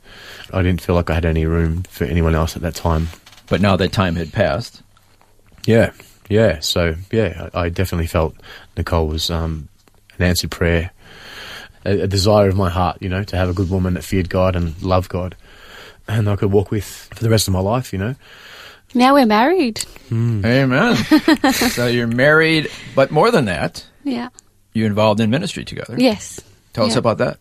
I 0.52 0.62
didn't 0.64 0.82
feel 0.82 0.96
like 0.96 1.10
I 1.10 1.14
had 1.16 1.26
any 1.26 1.46
room 1.46 1.84
for 1.84 2.06
anyone 2.06 2.34
else 2.34 2.56
at 2.56 2.62
that 2.64 2.74
time. 2.76 3.10
But 3.50 3.62
now 3.62 3.76
that 3.76 3.92
time 3.92 4.16
had 4.16 4.34
passed. 4.34 4.82
Yeah, 5.66 5.92
yeah. 6.28 6.60
So 6.60 6.96
yeah, 7.12 7.50
I, 7.54 7.62
I 7.62 7.70
definitely 7.70 8.08
felt 8.08 8.36
Nicole 8.76 9.08
was 9.08 9.30
um, 9.30 9.70
an 10.18 10.26
answered 10.26 10.52
prayer, 10.52 10.92
a, 11.86 12.02
a 12.02 12.08
desire 12.08 12.50
of 12.50 12.56
my 12.56 12.70
heart. 12.70 13.02
You 13.02 13.10
know, 13.10 13.24
to 13.24 13.38
have 13.38 13.50
a 13.50 13.54
good 13.54 13.70
woman 13.70 13.96
that 13.96 14.04
feared 14.04 14.30
God 14.30 14.56
and 14.56 14.82
loved 14.82 15.10
God, 15.10 15.36
and 16.08 16.30
I 16.30 16.36
could 16.36 16.52
walk 16.52 16.72
with 16.72 16.86
for 16.86 17.24
the 17.24 17.30
rest 17.30 17.48
of 17.48 17.54
my 17.54 17.60
life. 17.62 17.94
You 17.94 18.00
know, 18.00 18.16
now 18.94 19.14
we're 19.14 19.26
married 19.26 19.84
Amen. 20.12 20.96
so 21.54 21.88
you're 21.88 22.08
married, 22.08 22.70
but 22.96 23.12
more 23.12 23.32
than 23.32 23.46
that, 23.46 23.86
yeah 24.04 24.30
you're 24.74 24.88
involved 24.88 25.20
in 25.20 25.30
ministry 25.30 25.66
together. 25.66 25.96
yes 25.98 26.40
Tell 26.78 26.86
us 26.86 26.96
about 26.96 27.18
that. 27.18 27.40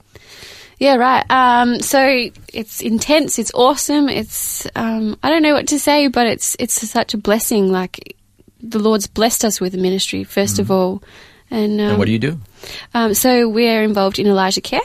Yeah, 0.79 0.97
right. 0.97 1.25
Um, 1.31 1.81
so 1.81 2.31
it's 2.55 2.81
intense. 2.81 3.39
It's 3.39 3.53
awesome. 3.53 4.09
It's 4.09 4.67
um, 4.75 5.19
I 5.23 5.29
don't 5.29 5.43
know 5.43 5.53
what 5.53 5.69
to 5.69 5.79
say, 5.79 6.09
but 6.09 6.27
it's 6.27 6.57
it's 6.59 6.75
such 6.75 7.13
a 7.13 7.19
blessing. 7.19 7.71
Like 7.71 8.17
the 8.61 8.79
Lord's 8.79 9.07
blessed 9.07 9.45
us 9.45 9.61
with 9.61 9.75
a 9.75 9.79
ministry 9.79 10.25
first 10.25 10.59
of 10.59 10.71
all, 10.71 11.03
and, 11.51 11.73
um, 11.73 11.79
Mm-hmm. 11.79 11.89
and 11.91 11.99
what 11.99 12.07
do 12.07 12.13
you 12.13 12.19
do? 12.19 12.41
Um, 12.95 13.15
so 13.15 13.49
we're 13.49 13.83
involved 13.83 14.19
in 14.19 14.27
Elijah 14.27 14.61
Care, 14.61 14.81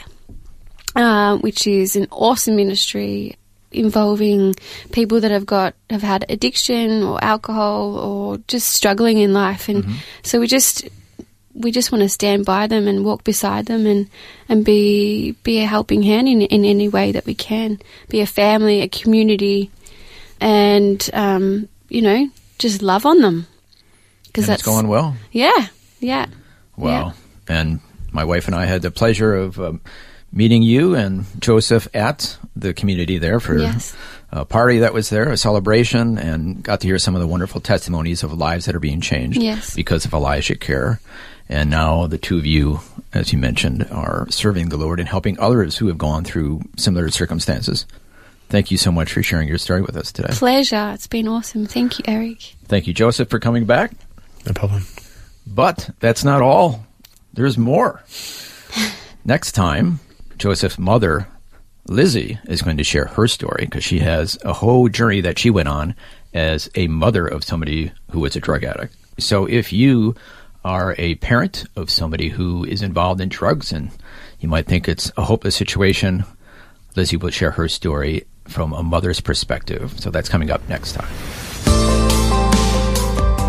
um, 0.95 1.39
which 1.41 1.65
is 1.67 1.95
an 1.95 2.07
awesome 2.11 2.55
ministry 2.55 3.37
involving 3.71 4.53
people 4.91 5.21
that 5.21 5.31
have 5.31 5.45
got 5.45 5.73
have 5.89 6.01
had 6.01 6.25
addiction 6.27 7.01
or 7.03 7.23
alcohol 7.23 7.97
or 7.97 8.37
just 8.47 8.67
struggling 8.69 9.17
in 9.19 9.31
life, 9.33 9.69
and 9.69 9.85
so 10.23 10.39
we 10.39 10.47
just 10.47 10.87
we 11.53 11.71
just 11.71 11.91
want 11.91 12.01
to 12.01 12.09
stand 12.09 12.45
by 12.45 12.67
them 12.67 12.87
and 12.87 13.03
walk 13.05 13.23
beside 13.23 13.65
them 13.65 13.85
and 13.85 14.09
and 14.49 14.65
be 14.65 15.31
be 15.43 15.59
a 15.59 15.65
helping 15.65 16.03
hand 16.03 16.27
in 16.27 16.41
in 16.41 16.65
any 16.65 16.89
way 16.89 17.11
that 17.13 17.25
we 17.25 17.33
can, 17.33 17.79
be 18.09 18.19
a 18.19 18.25
family, 18.27 18.81
a 18.81 18.87
community, 18.89 19.71
and 20.41 21.09
um, 21.13 21.67
you 21.89 22.01
know 22.01 22.29
just 22.59 22.81
love 22.81 23.05
on 23.05 23.21
them 23.21 23.47
because 24.31 24.47
that's 24.47 24.61
it's 24.61 24.67
going 24.67 24.87
well. 24.87 25.15
yeah 25.31 25.67
yeah 25.99 26.25
Wow. 26.77 27.13
And 27.47 27.79
my 28.11 28.23
wife 28.23 28.47
and 28.47 28.55
I 28.55 28.65
had 28.65 28.81
the 28.81 28.89
pleasure 28.91 29.35
of 29.35 29.59
um, 29.59 29.81
meeting 30.31 30.63
you 30.63 30.95
and 30.95 31.25
Joseph 31.39 31.87
at 31.93 32.37
the 32.55 32.73
community 32.73 33.17
there 33.19 33.39
for 33.39 33.57
Yes. 33.59 33.95
a 34.31 34.45
party 34.45 34.79
that 34.79 34.93
was 34.93 35.09
there, 35.09 35.29
a 35.29 35.37
celebration, 35.37 36.17
and 36.17 36.63
got 36.63 36.79
to 36.81 36.87
hear 36.87 36.97
some 36.97 37.13
of 37.13 37.21
the 37.21 37.27
wonderful 37.27 37.61
testimonies 37.61 38.23
of 38.23 38.33
lives 38.33 38.65
that 38.65 38.75
are 38.75 38.79
being 38.79 39.01
changed 39.01 39.41
Yes. 39.41 39.75
because 39.75 40.05
of 40.05 40.13
Elijah 40.13 40.55
Care. 40.55 40.99
And 41.49 41.69
now 41.69 42.07
the 42.07 42.17
two 42.17 42.37
of 42.37 42.45
you, 42.45 42.79
as 43.13 43.31
you 43.33 43.37
mentioned, 43.37 43.85
are 43.91 44.25
serving 44.29 44.69
the 44.69 44.77
Lord 44.77 44.99
and 44.99 45.09
helping 45.09 45.37
others 45.39 45.77
who 45.77 45.87
have 45.87 45.97
gone 45.97 46.23
through 46.23 46.61
similar 46.77 47.09
circumstances. 47.09 47.85
Thank 48.49 48.71
you 48.71 48.77
so 48.77 48.91
much 48.91 49.11
for 49.13 49.21
sharing 49.21 49.47
your 49.47 49.57
story 49.57 49.81
with 49.81 49.95
us 49.97 50.11
today. 50.11 50.29
Pleasure. 50.31 50.91
It's 50.93 51.07
been 51.07 51.27
awesome. 51.27 51.65
Thank 51.67 51.99
you, 51.99 52.05
Eric. 52.07 52.55
Thank 52.65 52.87
you, 52.87 52.93
Joseph, 52.93 53.29
for 53.29 53.39
coming 53.39 53.65
back. 53.65 53.91
No 54.45 54.53
problem. 54.53 54.83
But 55.45 55.89
that's 55.99 56.23
not 56.23 56.41
all. 56.41 56.85
There's 57.33 57.57
more. 57.57 58.03
Next 59.25 59.53
time, 59.53 59.99
Joseph's 60.37 60.79
mother, 60.79 61.27
Lizzie, 61.87 62.39
is 62.47 62.61
going 62.61 62.77
to 62.77 62.83
share 62.83 63.05
her 63.05 63.27
story 63.27 63.65
because 63.65 63.83
she 63.83 63.99
has 63.99 64.37
a 64.43 64.53
whole 64.53 64.89
journey 64.89 65.21
that 65.21 65.39
she 65.39 65.49
went 65.49 65.67
on 65.67 65.95
as 66.33 66.69
a 66.75 66.87
mother 66.87 67.27
of 67.27 67.43
somebody 67.43 67.91
who 68.11 68.19
was 68.19 68.35
a 68.35 68.39
drug 68.39 68.63
addict. 68.63 68.95
So 69.19 69.45
if 69.45 69.71
you 69.71 70.15
are 70.63 70.95
a 70.97 71.15
parent 71.15 71.65
of 71.75 71.89
somebody 71.89 72.29
who 72.29 72.63
is 72.65 72.81
involved 72.81 73.21
in 73.21 73.29
drugs 73.29 73.71
and 73.71 73.91
you 74.39 74.49
might 74.49 74.67
think 74.67 74.87
it's 74.87 75.11
a 75.17 75.23
hopeless 75.23 75.55
situation, 75.55 76.23
Lizzie 76.95 77.17
will 77.17 77.29
share 77.29 77.51
her 77.51 77.67
story 77.67 78.25
from 78.47 78.73
a 78.73 78.83
mother's 78.83 79.21
perspective. 79.21 79.99
So 79.99 80.09
that's 80.09 80.29
coming 80.29 80.51
up 80.51 80.67
next 80.67 80.93
time. 80.93 81.11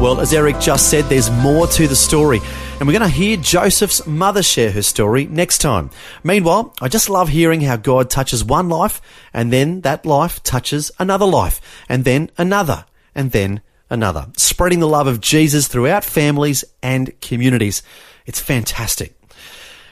Well, 0.02 0.20
as 0.20 0.34
Eric 0.34 0.58
just 0.58 0.90
said, 0.90 1.04
there's 1.04 1.30
more 1.30 1.68
to 1.68 1.86
the 1.86 1.94
story, 1.94 2.40
and 2.80 2.88
we're 2.88 2.98
going 2.98 3.08
to 3.08 3.16
hear 3.16 3.36
Joseph's 3.36 4.04
mother 4.04 4.42
share 4.42 4.72
her 4.72 4.82
story 4.82 5.26
next 5.26 5.58
time. 5.58 5.90
Meanwhile, 6.24 6.74
I 6.82 6.88
just 6.88 7.08
love 7.08 7.28
hearing 7.28 7.60
how 7.60 7.76
God 7.76 8.10
touches 8.10 8.44
one 8.44 8.68
life, 8.68 9.00
and 9.32 9.52
then 9.52 9.82
that 9.82 10.04
life 10.04 10.42
touches 10.42 10.90
another 10.98 11.24
life, 11.24 11.60
and 11.88 12.04
then 12.04 12.30
another, 12.36 12.84
and 13.14 13.30
then 13.30 13.60
another, 13.90 14.26
spreading 14.36 14.80
the 14.80 14.88
love 14.88 15.06
of 15.06 15.20
Jesus 15.20 15.68
throughout 15.68 16.02
families 16.02 16.64
and 16.82 17.18
communities. 17.20 17.84
It's 18.26 18.40
fantastic. 18.40 19.14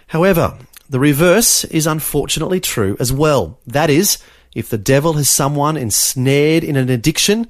However, 0.08 0.58
the 0.88 0.98
reverse 0.98 1.64
is 1.66 1.86
unfortunately 1.86 2.58
true 2.58 2.96
as 2.98 3.12
well. 3.12 3.60
That 3.64 3.90
is, 3.90 4.18
if 4.56 4.70
the 4.70 4.76
devil 4.76 5.12
has 5.12 5.30
someone 5.30 5.76
ensnared 5.76 6.64
in 6.64 6.74
an 6.74 6.88
addiction, 6.88 7.46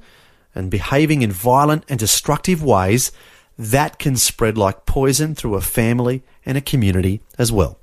and 0.53 0.71
behaving 0.71 1.21
in 1.21 1.31
violent 1.31 1.83
and 1.89 1.99
destructive 1.99 2.63
ways, 2.63 3.11
that 3.57 3.99
can 3.99 4.15
spread 4.15 4.57
like 4.57 4.85
poison 4.85 5.35
through 5.35 5.55
a 5.55 5.61
family 5.61 6.23
and 6.45 6.57
a 6.57 6.61
community 6.61 7.21
as 7.37 7.51
well. 7.51 7.77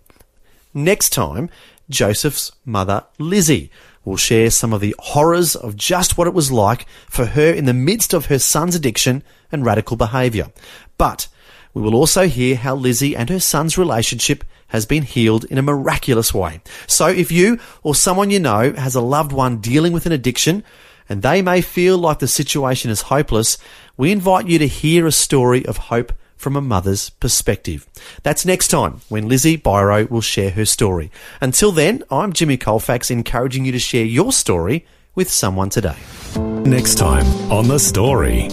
Next 0.74 1.10
time, 1.10 1.50
Joseph's 1.88 2.52
mother, 2.64 3.04
Lizzie, 3.18 3.70
will 4.04 4.16
share 4.16 4.50
some 4.50 4.72
of 4.72 4.80
the 4.80 4.94
horrors 4.98 5.54
of 5.54 5.76
just 5.76 6.16
what 6.16 6.26
it 6.26 6.34
was 6.34 6.50
like 6.50 6.86
for 7.08 7.26
her 7.26 7.52
in 7.52 7.66
the 7.66 7.74
midst 7.74 8.12
of 8.12 8.26
her 8.26 8.38
son's 8.38 8.74
addiction 8.74 9.22
and 9.52 9.64
radical 9.64 9.96
behaviour. 9.96 10.48
But 10.96 11.28
we 11.74 11.82
will 11.82 11.94
also 11.94 12.26
hear 12.26 12.56
how 12.56 12.74
Lizzie 12.74 13.14
and 13.14 13.28
her 13.28 13.40
son's 13.40 13.78
relationship 13.78 14.44
has 14.68 14.84
been 14.86 15.02
healed 15.02 15.44
in 15.44 15.58
a 15.58 15.62
miraculous 15.62 16.34
way. 16.34 16.60
So 16.86 17.06
if 17.06 17.30
you 17.30 17.58
or 17.82 17.94
someone 17.94 18.30
you 18.30 18.40
know 18.40 18.72
has 18.72 18.94
a 18.94 19.00
loved 19.00 19.32
one 19.32 19.58
dealing 19.58 19.92
with 19.92 20.06
an 20.06 20.12
addiction, 20.12 20.64
and 21.08 21.22
they 21.22 21.42
may 21.42 21.60
feel 21.60 21.98
like 21.98 22.18
the 22.18 22.28
situation 22.28 22.90
is 22.90 23.02
hopeless, 23.02 23.58
we 23.96 24.12
invite 24.12 24.46
you 24.46 24.58
to 24.58 24.68
hear 24.68 25.06
a 25.06 25.12
story 25.12 25.64
of 25.66 25.76
hope 25.76 26.12
from 26.36 26.56
a 26.56 26.60
mother's 26.60 27.10
perspective. 27.10 27.86
That's 28.22 28.46
next 28.46 28.68
time 28.68 29.00
when 29.08 29.28
Lizzie 29.28 29.58
Biro 29.58 30.08
will 30.08 30.20
share 30.20 30.50
her 30.50 30.64
story. 30.64 31.10
Until 31.40 31.72
then, 31.72 32.04
I'm 32.10 32.32
Jimmy 32.32 32.56
Colfax 32.56 33.10
encouraging 33.10 33.64
you 33.64 33.72
to 33.72 33.78
share 33.78 34.04
your 34.04 34.32
story 34.32 34.86
with 35.14 35.30
someone 35.30 35.68
today. 35.68 35.96
Next 36.36 36.94
time 36.94 37.26
on 37.50 37.66
The 37.66 37.78
Story. 37.78 38.48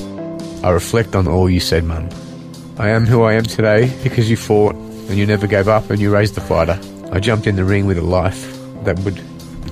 I 0.63 0.71
reflect 0.71 1.15
on 1.15 1.27
all 1.27 1.47
you 1.47 1.59
said, 1.59 1.83
Mum. 1.83 2.09
I 2.79 2.89
am 2.89 3.05
who 3.05 3.21
I 3.21 3.33
am 3.33 3.43
today 3.43 3.95
because 4.03 4.29
you 4.29 4.35
fought 4.35 4.73
and 4.73 5.15
you 5.15 5.27
never 5.27 5.45
gave 5.45 5.67
up 5.67 5.91
and 5.91 6.01
you 6.01 6.11
raised 6.11 6.33
the 6.33 6.41
fighter. 6.41 6.79
I 7.11 7.19
jumped 7.19 7.45
in 7.45 7.55
the 7.55 7.63
ring 7.63 7.85
with 7.85 7.99
a 7.99 8.01
life 8.01 8.51
that 8.83 8.97
would 9.01 9.21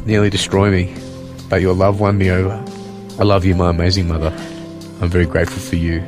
nearly 0.05 0.29
destroy 0.29 0.69
me, 0.69 0.95
but 1.49 1.61
your 1.61 1.73
love 1.73 1.99
won 1.99 2.19
me 2.19 2.29
over. 2.29 2.63
I 3.19 3.23
love 3.23 3.45
you, 3.45 3.55
my 3.55 3.69
amazing 3.69 4.07
mother. 4.07 4.33
I'm 5.01 5.09
very 5.09 5.25
grateful 5.25 5.61
for 5.61 5.75
you. 5.75 6.03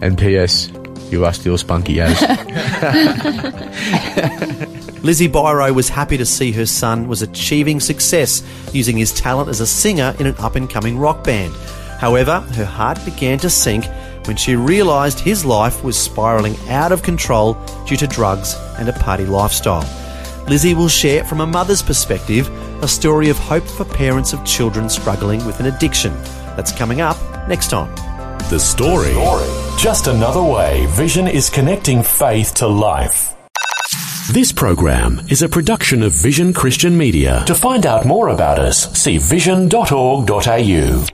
And 0.00 0.18
P.S. 0.18 0.70
You 1.10 1.24
are 1.24 1.32
still 1.32 1.56
spunky 1.56 2.00
as. 2.00 2.20
Lizzie 5.02 5.28
Biro 5.28 5.74
was 5.74 5.88
happy 5.88 6.16
to 6.16 6.26
see 6.26 6.52
her 6.52 6.66
son 6.66 7.08
was 7.08 7.22
achieving 7.22 7.80
success 7.80 8.42
using 8.74 8.96
his 8.96 9.12
talent 9.12 9.48
as 9.48 9.60
a 9.60 9.66
singer 9.66 10.14
in 10.18 10.26
an 10.26 10.34
up 10.38 10.54
and 10.54 10.68
coming 10.68 10.98
rock 10.98 11.24
band. 11.24 11.54
However, 11.98 12.40
her 12.40 12.64
heart 12.64 13.02
began 13.04 13.38
to 13.38 13.48
sink 13.48 13.86
when 14.26 14.36
she 14.36 14.54
realised 14.54 15.20
his 15.20 15.44
life 15.44 15.82
was 15.82 15.96
spiralling 15.96 16.56
out 16.68 16.92
of 16.92 17.02
control 17.02 17.54
due 17.86 17.96
to 17.96 18.06
drugs 18.06 18.54
and 18.78 18.88
a 18.88 18.92
party 18.92 19.24
lifestyle. 19.24 19.86
Lizzie 20.46 20.74
will 20.74 20.88
share 20.88 21.24
from 21.24 21.40
a 21.40 21.46
mother's 21.46 21.82
perspective 21.82 22.48
a 22.82 22.88
story 22.88 23.28
of 23.28 23.38
hope 23.38 23.64
for 23.64 23.84
parents 23.84 24.32
of 24.32 24.44
children 24.44 24.88
struggling 24.88 25.44
with 25.44 25.60
an 25.60 25.66
addiction. 25.66 26.12
That's 26.56 26.72
coming 26.72 27.00
up 27.00 27.16
next 27.48 27.70
time. 27.70 27.94
The 28.50 28.58
Story. 28.58 29.12
Just 29.78 30.06
another 30.06 30.42
way 30.42 30.86
Vision 30.90 31.26
is 31.26 31.50
connecting 31.50 32.02
faith 32.02 32.54
to 32.54 32.66
life. 32.66 33.34
This 34.32 34.52
program 34.52 35.20
is 35.28 35.42
a 35.42 35.48
production 35.48 36.02
of 36.02 36.12
Vision 36.12 36.52
Christian 36.52 36.96
Media. 36.96 37.44
To 37.46 37.54
find 37.54 37.86
out 37.86 38.04
more 38.04 38.28
about 38.28 38.58
us, 38.58 38.92
see 38.92 39.18
vision.org.au. 39.18 41.08